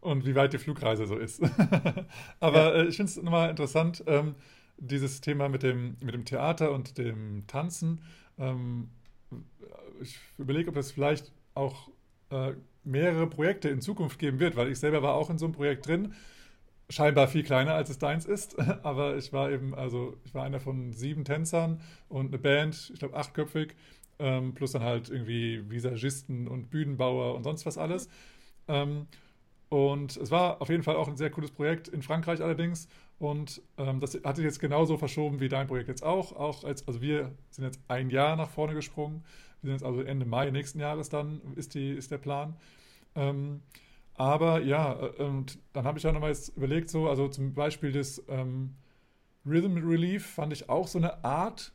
[0.00, 1.42] und wie weit die Flugreise so ist.
[2.40, 2.82] Aber ja.
[2.82, 4.34] äh, ich finde es nochmal interessant, ähm,
[4.78, 8.00] dieses Thema mit dem, mit dem Theater und dem Tanzen.
[8.38, 8.88] Ähm,
[10.00, 11.90] ich überlege, ob es vielleicht auch
[12.30, 12.52] äh,
[12.84, 15.86] mehrere Projekte in Zukunft geben wird, weil ich selber war auch in so einem Projekt
[15.86, 16.14] drin.
[16.88, 20.60] Scheinbar viel kleiner, als es deins ist, aber ich war eben, also ich war einer
[20.60, 23.74] von sieben Tänzern und eine Band, ich glaube achtköpfig,
[24.18, 28.08] ähm, plus dann halt irgendwie Visagisten und Bühnenbauer und sonst was alles.
[28.66, 29.06] Ähm,
[29.70, 32.88] und es war auf jeden Fall auch ein sehr cooles Projekt in Frankreich allerdings.
[33.20, 36.32] Und ähm, das hat sich jetzt genauso verschoben wie dein Projekt jetzt auch.
[36.32, 39.22] auch als, also wir sind jetzt ein Jahr nach vorne gesprungen.
[39.62, 42.56] Wir sind jetzt also Ende Mai nächsten Jahres dann, ist, die, ist der Plan.
[43.14, 43.62] Ähm,
[44.14, 47.92] aber ja, äh, und dann habe ich ja nochmal jetzt überlegt, so, also zum Beispiel
[47.92, 48.74] das ähm,
[49.46, 51.72] Rhythm Relief fand ich auch so eine Art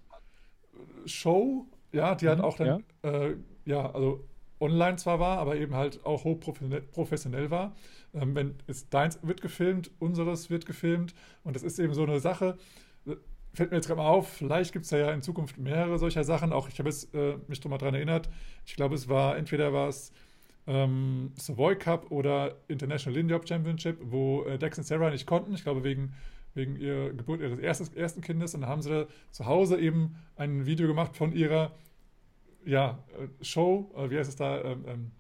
[0.74, 3.10] äh, Show, ja, die mhm, auch dann, ja.
[3.10, 4.26] Äh, ja, also
[4.60, 7.76] online zwar war, aber eben halt auch hochprofessionell war.
[8.14, 12.20] Ähm, wenn es deins wird gefilmt, unseres wird gefilmt und das ist eben so eine
[12.20, 12.58] Sache.
[13.06, 13.16] Äh,
[13.54, 16.54] fällt mir jetzt gerade mal auf, vielleicht gibt es ja, in Zukunft mehrere solcher Sachen.
[16.54, 18.30] Auch ich habe äh, mich drum mal dran erinnert.
[18.66, 20.12] Ich glaube, es war entweder war es
[20.68, 25.54] ähm, Savoy Cup oder International Lindy Championship, wo äh, Dex und Sarah nicht konnten.
[25.54, 26.14] Ich glaube, wegen,
[26.54, 28.56] wegen ihrer Geburt ihres erstes, ersten Kindes.
[28.56, 31.72] Und dann haben sie da zu Hause eben ein Video gemacht von ihrer
[32.66, 34.62] ja, äh, Show, äh, wie heißt es da?
[34.62, 35.12] Ähm, ähm,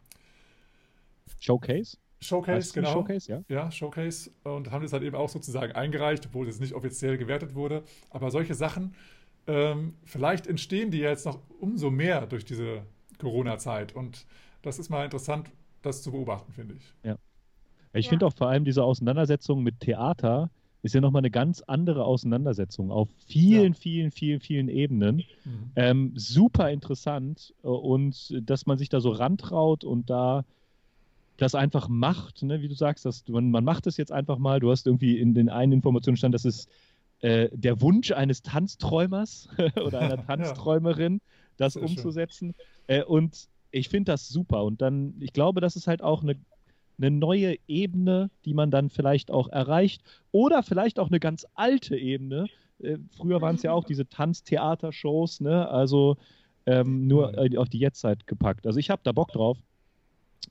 [1.39, 1.97] Showcase?
[2.21, 2.91] Showcase, genau.
[2.91, 3.41] Showcase, ja.
[3.47, 4.31] Ja, Showcase.
[4.43, 7.83] Und haben das halt eben auch sozusagen eingereicht, obwohl es nicht offiziell gewertet wurde.
[8.09, 8.95] Aber solche Sachen,
[9.47, 12.83] ähm, vielleicht entstehen die jetzt noch umso mehr durch diese
[13.19, 13.95] Corona-Zeit.
[13.95, 14.25] Und
[14.61, 16.93] das ist mal interessant, das zu beobachten, finde ich.
[17.03, 17.17] Ja.
[17.93, 18.09] Ich ja.
[18.09, 20.49] finde auch vor allem diese Auseinandersetzung mit Theater
[20.85, 23.79] ist ja nochmal eine ganz andere Auseinandersetzung auf vielen, ja.
[23.79, 25.23] vielen, vielen, vielen Ebenen.
[25.43, 25.71] Mhm.
[25.75, 30.45] Ähm, super interessant äh, und dass man sich da so rantraut und da
[31.37, 32.61] das einfach macht, ne?
[32.61, 34.59] wie du sagst, dass man, man macht es jetzt einfach mal.
[34.59, 36.67] Du hast irgendwie in den einen Informationen stand, dass es
[37.21, 39.49] äh, der Wunsch eines Tanzträumers
[39.83, 41.19] oder einer Tanzträumerin, ja.
[41.57, 42.53] das Sehr umzusetzen.
[42.85, 44.63] Äh, und ich finde das super.
[44.63, 46.37] Und dann, ich glaube, das ist halt auch eine
[46.97, 51.97] eine neue Ebene, die man dann vielleicht auch erreicht oder vielleicht auch eine ganz alte
[51.97, 52.47] Ebene.
[52.79, 55.67] Äh, früher waren es ja auch diese Tanztheater-Shows, ne?
[55.69, 56.17] also
[56.65, 57.53] ähm, nur mhm.
[57.53, 58.65] äh, auf die Jetztzeit gepackt.
[58.65, 59.57] Also ich habe da Bock drauf.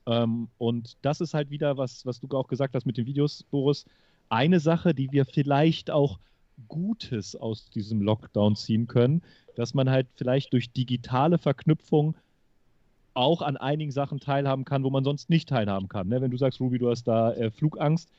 [0.05, 3.43] Ähm, und das ist halt wieder was, was du auch gesagt hast mit den Videos,
[3.43, 3.85] Boris.
[4.29, 6.19] Eine Sache, die wir vielleicht auch
[6.67, 9.21] Gutes aus diesem Lockdown ziehen können,
[9.55, 12.15] dass man halt vielleicht durch digitale Verknüpfung
[13.15, 16.07] auch an einigen Sachen teilhaben kann, wo man sonst nicht teilhaben kann.
[16.07, 16.21] Ne?
[16.21, 18.09] Wenn du sagst, Ruby, du hast da äh, Flugangst,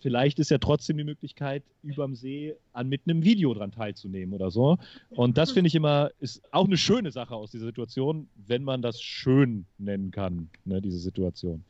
[0.00, 4.50] vielleicht ist ja trotzdem die Möglichkeit, überm See an mit einem Video dran teilzunehmen oder
[4.50, 4.78] so.
[5.10, 8.82] Und das finde ich immer, ist auch eine schöne Sache aus dieser Situation, wenn man
[8.82, 11.64] das schön nennen kann, ne, diese Situation.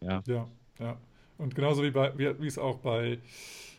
[0.00, 0.46] Ja, ja.
[0.78, 0.96] ja.
[1.36, 3.18] Und genauso wie, bei, wie, wie es auch bei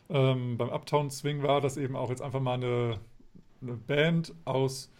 [0.10, 3.00] ähm, beim Uptown Swing war, dass eben auch jetzt einfach mal eine,
[3.62, 4.92] eine Band aus,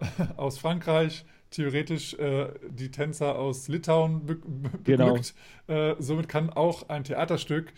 [0.36, 4.84] aus Frankreich theoretisch äh, die Tänzer aus Litauen be beglückt.
[4.84, 5.16] Genau.
[5.68, 7.72] Äh, somit kann auch ein Theaterstück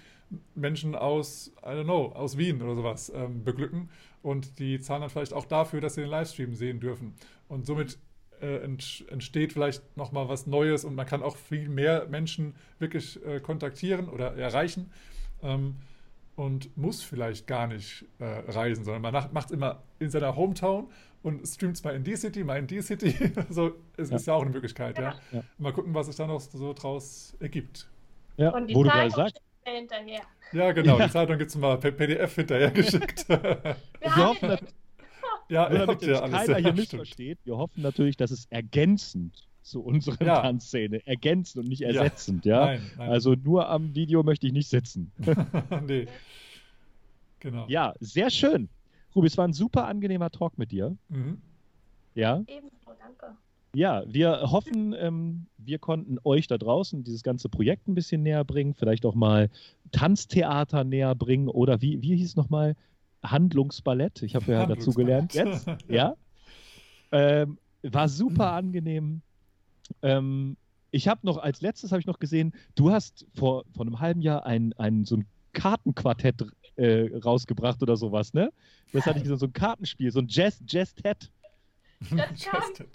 [0.54, 3.88] Menschen aus, I don't know, aus Wien oder sowas ähm, beglücken.
[4.22, 7.14] Und die zahlen dann vielleicht auch dafür, dass sie den Livestream sehen dürfen.
[7.48, 7.98] Und somit
[8.40, 13.24] äh, ent entsteht vielleicht nochmal was Neues und man kann auch viel mehr Menschen wirklich
[13.24, 14.90] äh, kontaktieren oder erreichen.
[15.42, 15.76] Ähm,
[16.36, 20.86] und muss vielleicht gar nicht äh, reisen, sondern man macht es immer in seiner Hometown
[21.22, 23.14] und streamt mal in die City, mal in die City.
[23.50, 24.16] so, es ja.
[24.16, 25.14] ist ja auch eine Möglichkeit, ja.
[25.32, 25.42] ja.
[25.58, 27.88] Mal gucken, was sich da noch so draus ergibt.
[28.36, 29.42] Ja, und die wo Zeitung du sagst.
[29.64, 30.22] hinterher.
[30.52, 33.28] Ja, genau, die Zeitung gibt es mal per PDF hinterher geschickt.
[33.28, 34.56] Wir, haben,
[35.48, 36.76] Ja, Nur ihr damit ja keiner ja, hier stimmt.
[36.78, 40.42] missversteht, wir hoffen natürlich, dass es ergänzend zu unserer Ja.
[40.42, 41.88] Tanzszene, ergänzend und nicht Ja.
[41.88, 42.66] ersetzend, ja.
[42.66, 43.10] Nein, nein.
[43.10, 45.12] Also nur am Video möchte ich nicht sitzen.
[45.86, 46.06] nee.
[47.40, 47.66] Genau.
[47.68, 48.68] ja, sehr schön.
[49.14, 50.96] Ruby, es war ein super angenehmer Talk mit dir.
[51.08, 51.40] Mhm.
[52.14, 53.36] Ja, Ebenso, danke.
[53.74, 58.44] ja, wir hoffen, ähm, wir konnten euch da draußen dieses ganze Projekt ein bisschen näher
[58.44, 59.50] bringen, vielleicht auch mal
[59.92, 62.74] Tanztheater näher bringen oder wie, wie hieß es nochmal?
[63.22, 64.22] Handlungsballett.
[64.22, 65.66] Ich habe ja dazu gelernt jetzt.
[65.88, 66.14] Ja.
[67.10, 69.22] Ähm, war super angenehm.
[70.02, 70.56] Ähm,
[70.90, 74.20] ich habe noch, als letztes habe ich noch gesehen, du hast vor, vor einem halben
[74.20, 76.44] Jahr ein, ein so ein Kartenquartett
[76.78, 78.52] äh, rausgebracht oder sowas, ne?
[78.92, 81.30] Das hatte ich so, so ein Kartenspiel, so ein Jazz, Jazz-Tet.
[82.10, 82.72] Das kam-.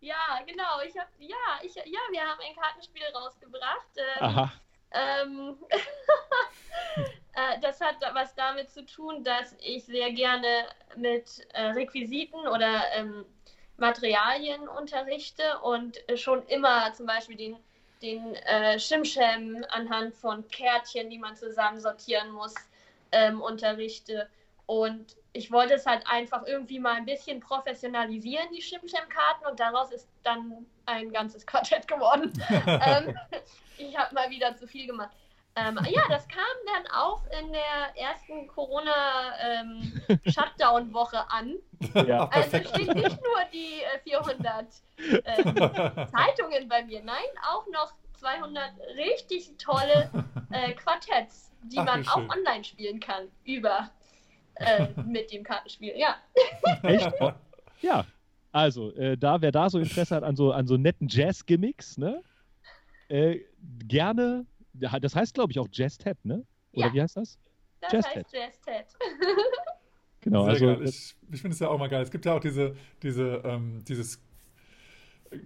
[0.00, 0.80] Ja, genau.
[0.86, 3.88] Ich hab, ja, ich, ja, wir haben ein Kartenspiel rausgebracht.
[3.96, 4.52] Ähm, Aha.
[4.92, 5.56] Ähm,
[7.34, 10.66] äh, das hat was damit zu tun, dass ich sehr gerne
[10.96, 13.24] mit äh, Requisiten oder ähm,
[13.78, 17.56] Materialien unterrichte und äh, schon immer zum Beispiel den,
[18.00, 22.54] den äh, Schimschem anhand von Kärtchen, die man zusammen sortieren muss,
[23.12, 24.28] ähm, unterrichte.
[24.66, 29.92] Und ich wollte es halt einfach irgendwie mal ein bisschen professionalisieren, die Schimschem-Karten, und daraus
[29.92, 32.32] ist dann ein ganzes Quartett geworden.
[32.66, 33.16] ähm,
[33.78, 35.10] ich habe mal wieder zu viel gemacht.
[35.58, 41.56] Ähm, ja, das kam dann auch in der ersten Corona-Shutdown-Woche an.
[42.06, 42.28] Ja.
[42.28, 44.66] Also steht nicht nur die äh, 400
[44.98, 45.54] ähm,
[46.08, 50.10] Zeitungen bei mir, nein, auch noch 200 richtig tolle
[50.50, 52.30] äh, Quartetts, die Ach, man auch schön.
[52.30, 53.90] online spielen kann über
[54.56, 55.94] äh, mit dem Kartenspiel.
[55.96, 56.16] Ja,
[56.82, 57.10] Echt?
[57.82, 58.06] Ja.
[58.52, 62.22] Also, äh, da, wer da so Interesse hat an so, an so netten Jazz-Gimmicks, ne?
[63.08, 63.40] Äh,
[63.86, 66.42] gerne, das heißt, glaube ich, auch Jazz-Tet, ne?
[66.72, 66.94] Oder Ja.
[66.94, 67.38] wie heißt das?
[67.80, 68.86] das Jazz heißt Jazz Ted.
[70.22, 70.88] Genau, Sehr also geil.
[70.88, 72.02] Ich, ich finde es ja auch mal geil.
[72.02, 74.20] Es gibt ja auch diese, diese, ähm, dieses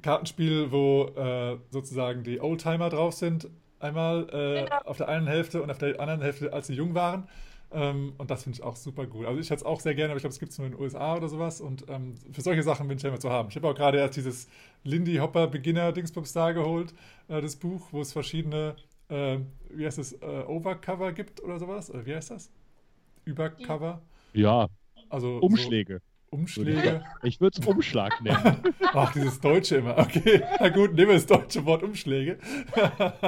[0.00, 3.48] Kartenspiel, wo äh, sozusagen die Oldtimer drauf sind.
[3.80, 4.78] Einmal äh, Genau.
[4.84, 7.28] auf der einen Hälfte und auf der anderen Hälfte, als sie jung waren.
[7.72, 9.26] Ähm, und das finde ich auch super cool.
[9.26, 10.72] Also ich hätte es auch sehr gerne, aber ich glaube, es gibt es nur in
[10.72, 11.60] den USA oder sowas.
[11.60, 13.48] Und ähm, für solche Sachen bin ich ja immer zu haben.
[13.50, 14.48] Ich habe auch gerade erst dieses
[14.84, 16.94] Lindy Hopper Beginner Dingsbums da geholt,
[17.28, 18.76] äh, das Buch, wo es verschiedene,
[19.08, 19.38] äh,
[19.70, 21.90] wie heißt es, äh, Overcover gibt oder sowas.
[21.90, 22.50] Oder wie heißt das?
[23.26, 24.02] Übercover.
[24.32, 24.68] ja,
[25.10, 26.00] Also so Umschläge.
[26.30, 27.02] Umschläge.
[27.22, 28.58] Ich würde es Umschlag nennen.
[28.92, 29.98] Ach, dieses Deutsche immer.
[29.98, 32.38] Okay, na gut, nehmen wir das deutsche Wort Umschläge.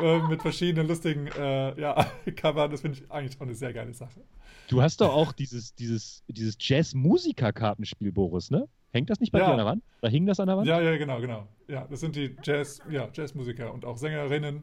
[0.00, 2.70] Äh, Mit verschiedenen lustigen äh, ja, Covern.
[2.70, 4.20] Das finde ich eigentlich auch eine sehr geile Sache.
[4.68, 8.68] Du hast doch auch dieses, dieses, dieses Jazz-Musiker-Kartenspiel, Boris, ne?
[8.92, 9.46] Hängt das nicht bei Ja.
[9.46, 9.82] dir an der Wand?
[10.00, 10.68] Da hing das an der Wand?
[10.68, 11.48] Ja, ja, genau, genau.
[11.66, 14.62] Ja, das sind die Jazz, ja, Jazzmusiker und auch Sängerinnen.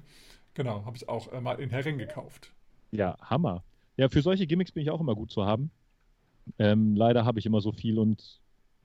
[0.53, 2.53] Genau, habe ich auch äh, mal in Hering gekauft.
[2.91, 3.63] Ja, Hammer.
[3.97, 5.69] Ja, für solche Gimmicks bin ich auch immer gut zu haben.
[6.59, 8.39] Ähm, leider habe ich immer so viel und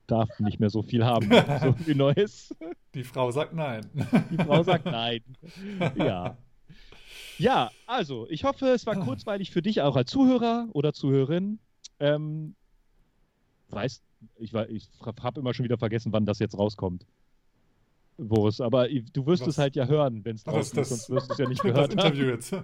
[0.07, 1.29] darf nicht mehr so viel haben.
[1.61, 2.55] so viel Neues.
[2.93, 3.85] Die Frau sagt nein.
[4.31, 5.21] Die Frau sagt nein.
[5.95, 6.37] Ja.
[7.37, 11.59] Ja, also, ich hoffe, es war kurzweilig für dich auch als Zuhörer oder Zuhörerin.
[11.99, 12.55] Ähm,
[13.69, 14.03] weißt,
[14.37, 14.89] ich, ich
[15.23, 17.05] habe immer schon wieder vergessen, wann das jetzt rauskommt.
[18.17, 19.49] Boris, aber du wirst Was?
[19.49, 21.47] es halt ja hören, wenn es Das- draußen ist, das- sonst wirst du es ja
[21.49, 22.31] nicht Das gehört Interview haben.
[22.35, 22.55] jetzt.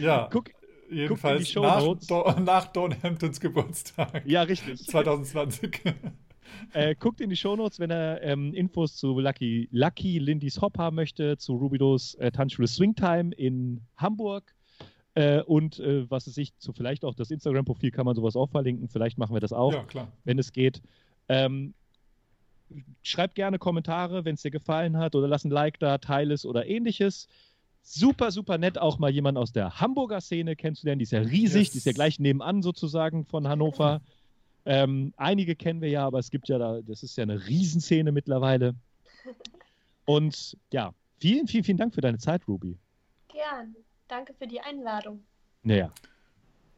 [0.00, 0.50] Ja, Guck,
[0.90, 1.82] jedenfalls nach.
[2.08, 4.22] Do nach Dawn Hamptons Geburtstag.
[4.26, 4.78] ja, richtig.
[4.86, 5.80] 2020.
[6.72, 10.96] Äh, guckt in die Shownotes, wenn er ähm, Infos zu Lucky, Lucky Lindys Hop haben
[10.96, 14.54] möchte, zu Rubidos äh, Tanzschule Swingtime in Hamburg.
[15.14, 18.50] Äh, und äh, was es sich zu vielleicht auch das Instagram-Profil kann man sowas auch
[18.50, 18.88] verlinken.
[18.88, 20.82] Vielleicht machen wir das auch, Ja, wenn es geht.
[21.28, 21.74] Ähm,
[23.02, 26.44] schreibt gerne Kommentare, wenn es dir gefallen hat oder lass ein Like da, teile es
[26.44, 27.28] oder ähnliches.
[27.82, 30.98] Super, super nett, auch mal jemanden aus der Hamburger Szene kennenzulernen.
[30.98, 31.70] Die ist ja riesig, Yes.
[31.72, 34.02] die ist ja gleich nebenan sozusagen von Hannover.
[34.66, 38.12] Ähm, einige kennen wir ja, aber es gibt ja da, das ist ja eine Riesenszene
[38.12, 38.74] mittlerweile.
[40.04, 42.76] Und ja, vielen, vielen, vielen Dank für deine Zeit, Ruby.
[43.28, 43.74] Gern.
[44.08, 45.22] Danke für die Einladung.
[45.62, 45.90] Naja,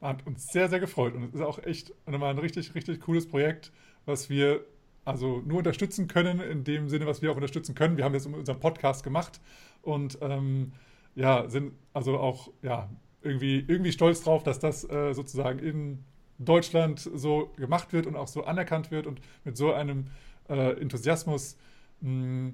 [0.01, 3.29] Hat uns sehr, sehr gefreut und es ist auch echt nochmal ein richtig, richtig cooles
[3.29, 3.71] Projekt,
[4.07, 4.65] was wir
[5.05, 7.97] also nur unterstützen können, in dem Sinne, was wir auch unterstützen können.
[7.97, 9.41] Wir haben jetzt unseren Podcast gemacht
[9.83, 10.73] und ähm,
[11.21, 12.89] ja, sind also auch ja,
[13.21, 16.05] irgendwie, irgendwie stolz drauf, dass das äh, sozusagen in
[16.39, 20.07] Deutschland so gemacht wird und auch so anerkannt wird und mit so einem
[20.49, 21.59] äh, Enthusiasmus
[22.01, 22.53] mh,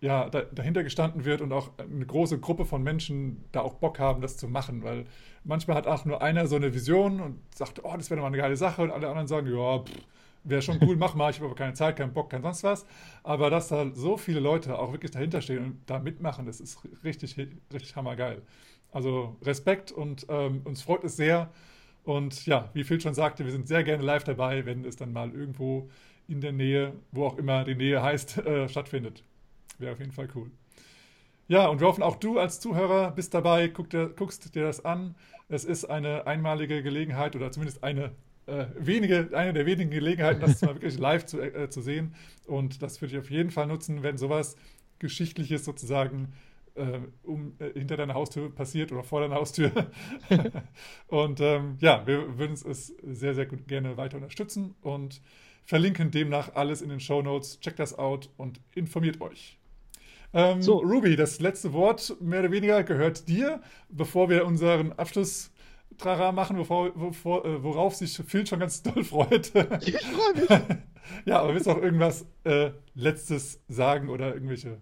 [0.00, 4.00] ja, da, dahinter gestanden wird und auch eine große Gruppe von Menschen da auch Bock
[4.00, 5.04] haben, das zu machen, weil
[5.44, 8.36] manchmal hat auch nur einer so eine Vision und sagt, oh, das wäre mal eine
[8.36, 9.84] geile Sache und alle anderen sagen, ja,
[10.44, 12.86] wäre schon cool, mach mal, ich habe aber keine Zeit, keinen Bock, kein sonst was.
[13.22, 16.80] Aber dass da so viele Leute auch wirklich dahinter stehen und da mitmachen, das ist
[17.04, 17.36] richtig,
[17.72, 18.42] richtig hammergeil.
[18.90, 21.50] Also Respekt und ähm, uns freut es sehr
[22.04, 25.12] Und ja, wie Phil schon sagte, wir sind sehr gerne live dabei, wenn es dann
[25.12, 25.90] mal irgendwo
[26.28, 29.24] in der Nähe, wo auch immer die Nähe heißt, äh, stattfindet.
[29.78, 30.50] Wäre auf jeden Fall cool.
[31.48, 34.84] Ja, und wir hoffen, auch du als Zuhörer bist dabei, guck dir, guckst dir das
[34.84, 35.14] an.
[35.48, 38.12] Es ist eine einmalige Gelegenheit oder zumindest eine
[38.52, 42.14] äh, wenige, eine der wenigen Gelegenheiten, das mal wirklich live zu, äh, zu sehen.
[42.46, 44.56] Und das würde ich auf jeden Fall nutzen, wenn sowas
[44.98, 46.32] Geschichtliches sozusagen
[46.74, 49.72] äh, um, äh, hinter deiner Haustür passiert oder vor deiner Haustür.
[51.08, 55.22] und ähm, ja, wir würden es sehr, sehr gut gerne weiter unterstützen und
[55.64, 57.58] verlinken demnach alles in den Show Notes.
[57.60, 59.58] Checkt das out und informiert euch.
[60.34, 60.78] Ähm, so.
[60.78, 65.52] Ruby, das letzte Wort mehr oder weniger gehört dir, bevor wir unseren Abschluss
[65.98, 69.52] Trara machen, bevor, bevor, äh, worauf sich Phil schon ganz doll freut.
[69.82, 70.78] Ich freue mich.
[71.24, 74.80] ja, aber willst du auch irgendwas äh, Letztes sagen oder irgendwelche.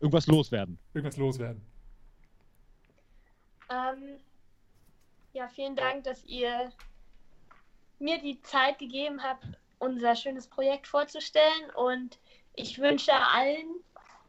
[0.00, 0.78] Irgendwas loswerden.
[0.94, 1.64] Irgendwas loswerden.
[3.70, 4.18] Ähm,
[5.32, 6.72] ja, vielen Dank, dass ihr
[7.98, 9.46] mir die Zeit gegeben habt,
[9.78, 11.70] unser schönes Projekt vorzustellen.
[11.76, 12.18] Und
[12.54, 13.80] ich wünsche allen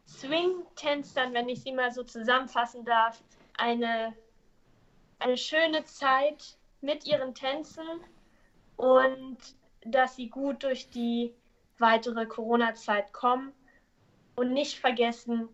[0.06, 3.22] Swing-Tänzern, wenn ich sie mal so zusammenfassen darf,
[3.58, 4.14] eine,
[5.18, 7.84] eine schöne Zeit mit ihren Tänzen
[8.76, 9.38] und
[9.84, 11.32] dass sie gut durch die
[11.78, 13.52] weitere Corona-Zeit kommen
[14.36, 15.48] und nicht vergessen,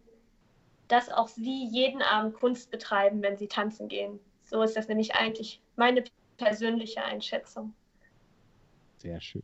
[0.89, 4.19] dass auch sie jeden Abend Kunst betreiben, wenn sie tanzen gehen.
[4.43, 6.05] So ist das nämlich eigentlich meine
[6.37, 7.75] persönliche Einschätzung.
[8.99, 9.43] Sehr schön.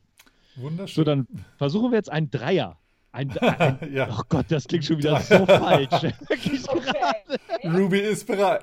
[0.56, 0.94] Wunderschön.
[0.94, 2.78] So, dann versuchen wir jetzt einen Dreier
[3.12, 4.08] ein, ein, ja.
[4.10, 5.92] Oh Gott, das klingt schon wieder so falsch.
[6.68, 7.14] okay.
[7.64, 8.62] Ruby ist bereit.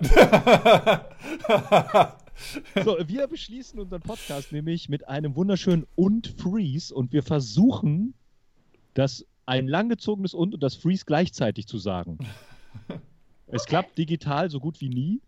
[2.84, 8.14] so, wir beschließen unseren Podcast nämlich mit einem wunderschönen und Freeze und wir versuchen,
[8.94, 12.20] das ein langgezogenes und und das Freeze gleichzeitig zu sagen.
[13.48, 15.22] Es klappt digital so gut wie nie.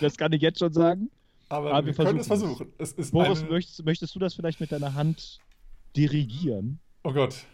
[0.00, 1.10] das kann ich jetzt schon sagen.
[1.48, 2.72] Aber, Aber wir, wir können es versuchen.
[2.78, 3.50] Es Boris, eine...
[3.50, 5.38] möchtest, möchtest du das vielleicht mit deiner Hand
[5.96, 6.80] dirigieren?
[7.04, 7.44] Oh Gott.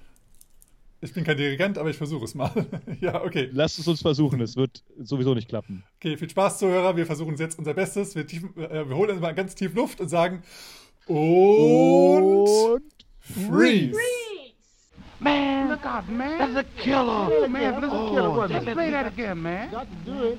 [1.01, 2.51] Ich bin kein Dirigent, aber ich versuche es mal.
[3.01, 3.49] ja, okay.
[3.53, 5.84] Lasst es uns versuchen, es wird sowieso nicht klappen.
[5.96, 6.96] Okay, viel Spaß, Zuhörer.
[6.96, 8.16] Wir versuchen jetzt unser Bestes.
[8.16, 10.42] Wir, tief, äh, wir holen uns mal ganz tief Luft und sagen
[11.07, 12.82] und, und
[13.20, 13.92] freeze.
[13.92, 13.99] freeze.
[15.20, 16.38] Man, look out, man.
[16.38, 17.28] That's a killer.
[17.30, 18.30] Oh, man, that's a killer.
[18.30, 19.70] Oh, let's play that again, man.
[19.70, 20.38] Got to do it.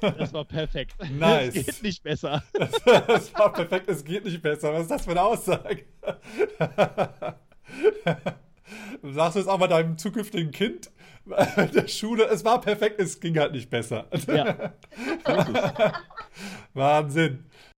[0.00, 0.94] Das war perfekt.
[1.10, 1.56] Nice.
[1.56, 2.42] Es geht nicht besser.
[2.52, 4.72] Das war perfekt, es geht nicht besser.
[4.72, 5.84] Was ist das für eine Aussage?
[9.02, 10.90] Sagst du es auch mal deinem zukünftigen Kind
[11.56, 12.24] in der Schule?
[12.24, 14.06] Es war perfekt, es ging halt nicht besser.
[14.26, 14.72] Ja.
[16.74, 17.44] Wahnsinn.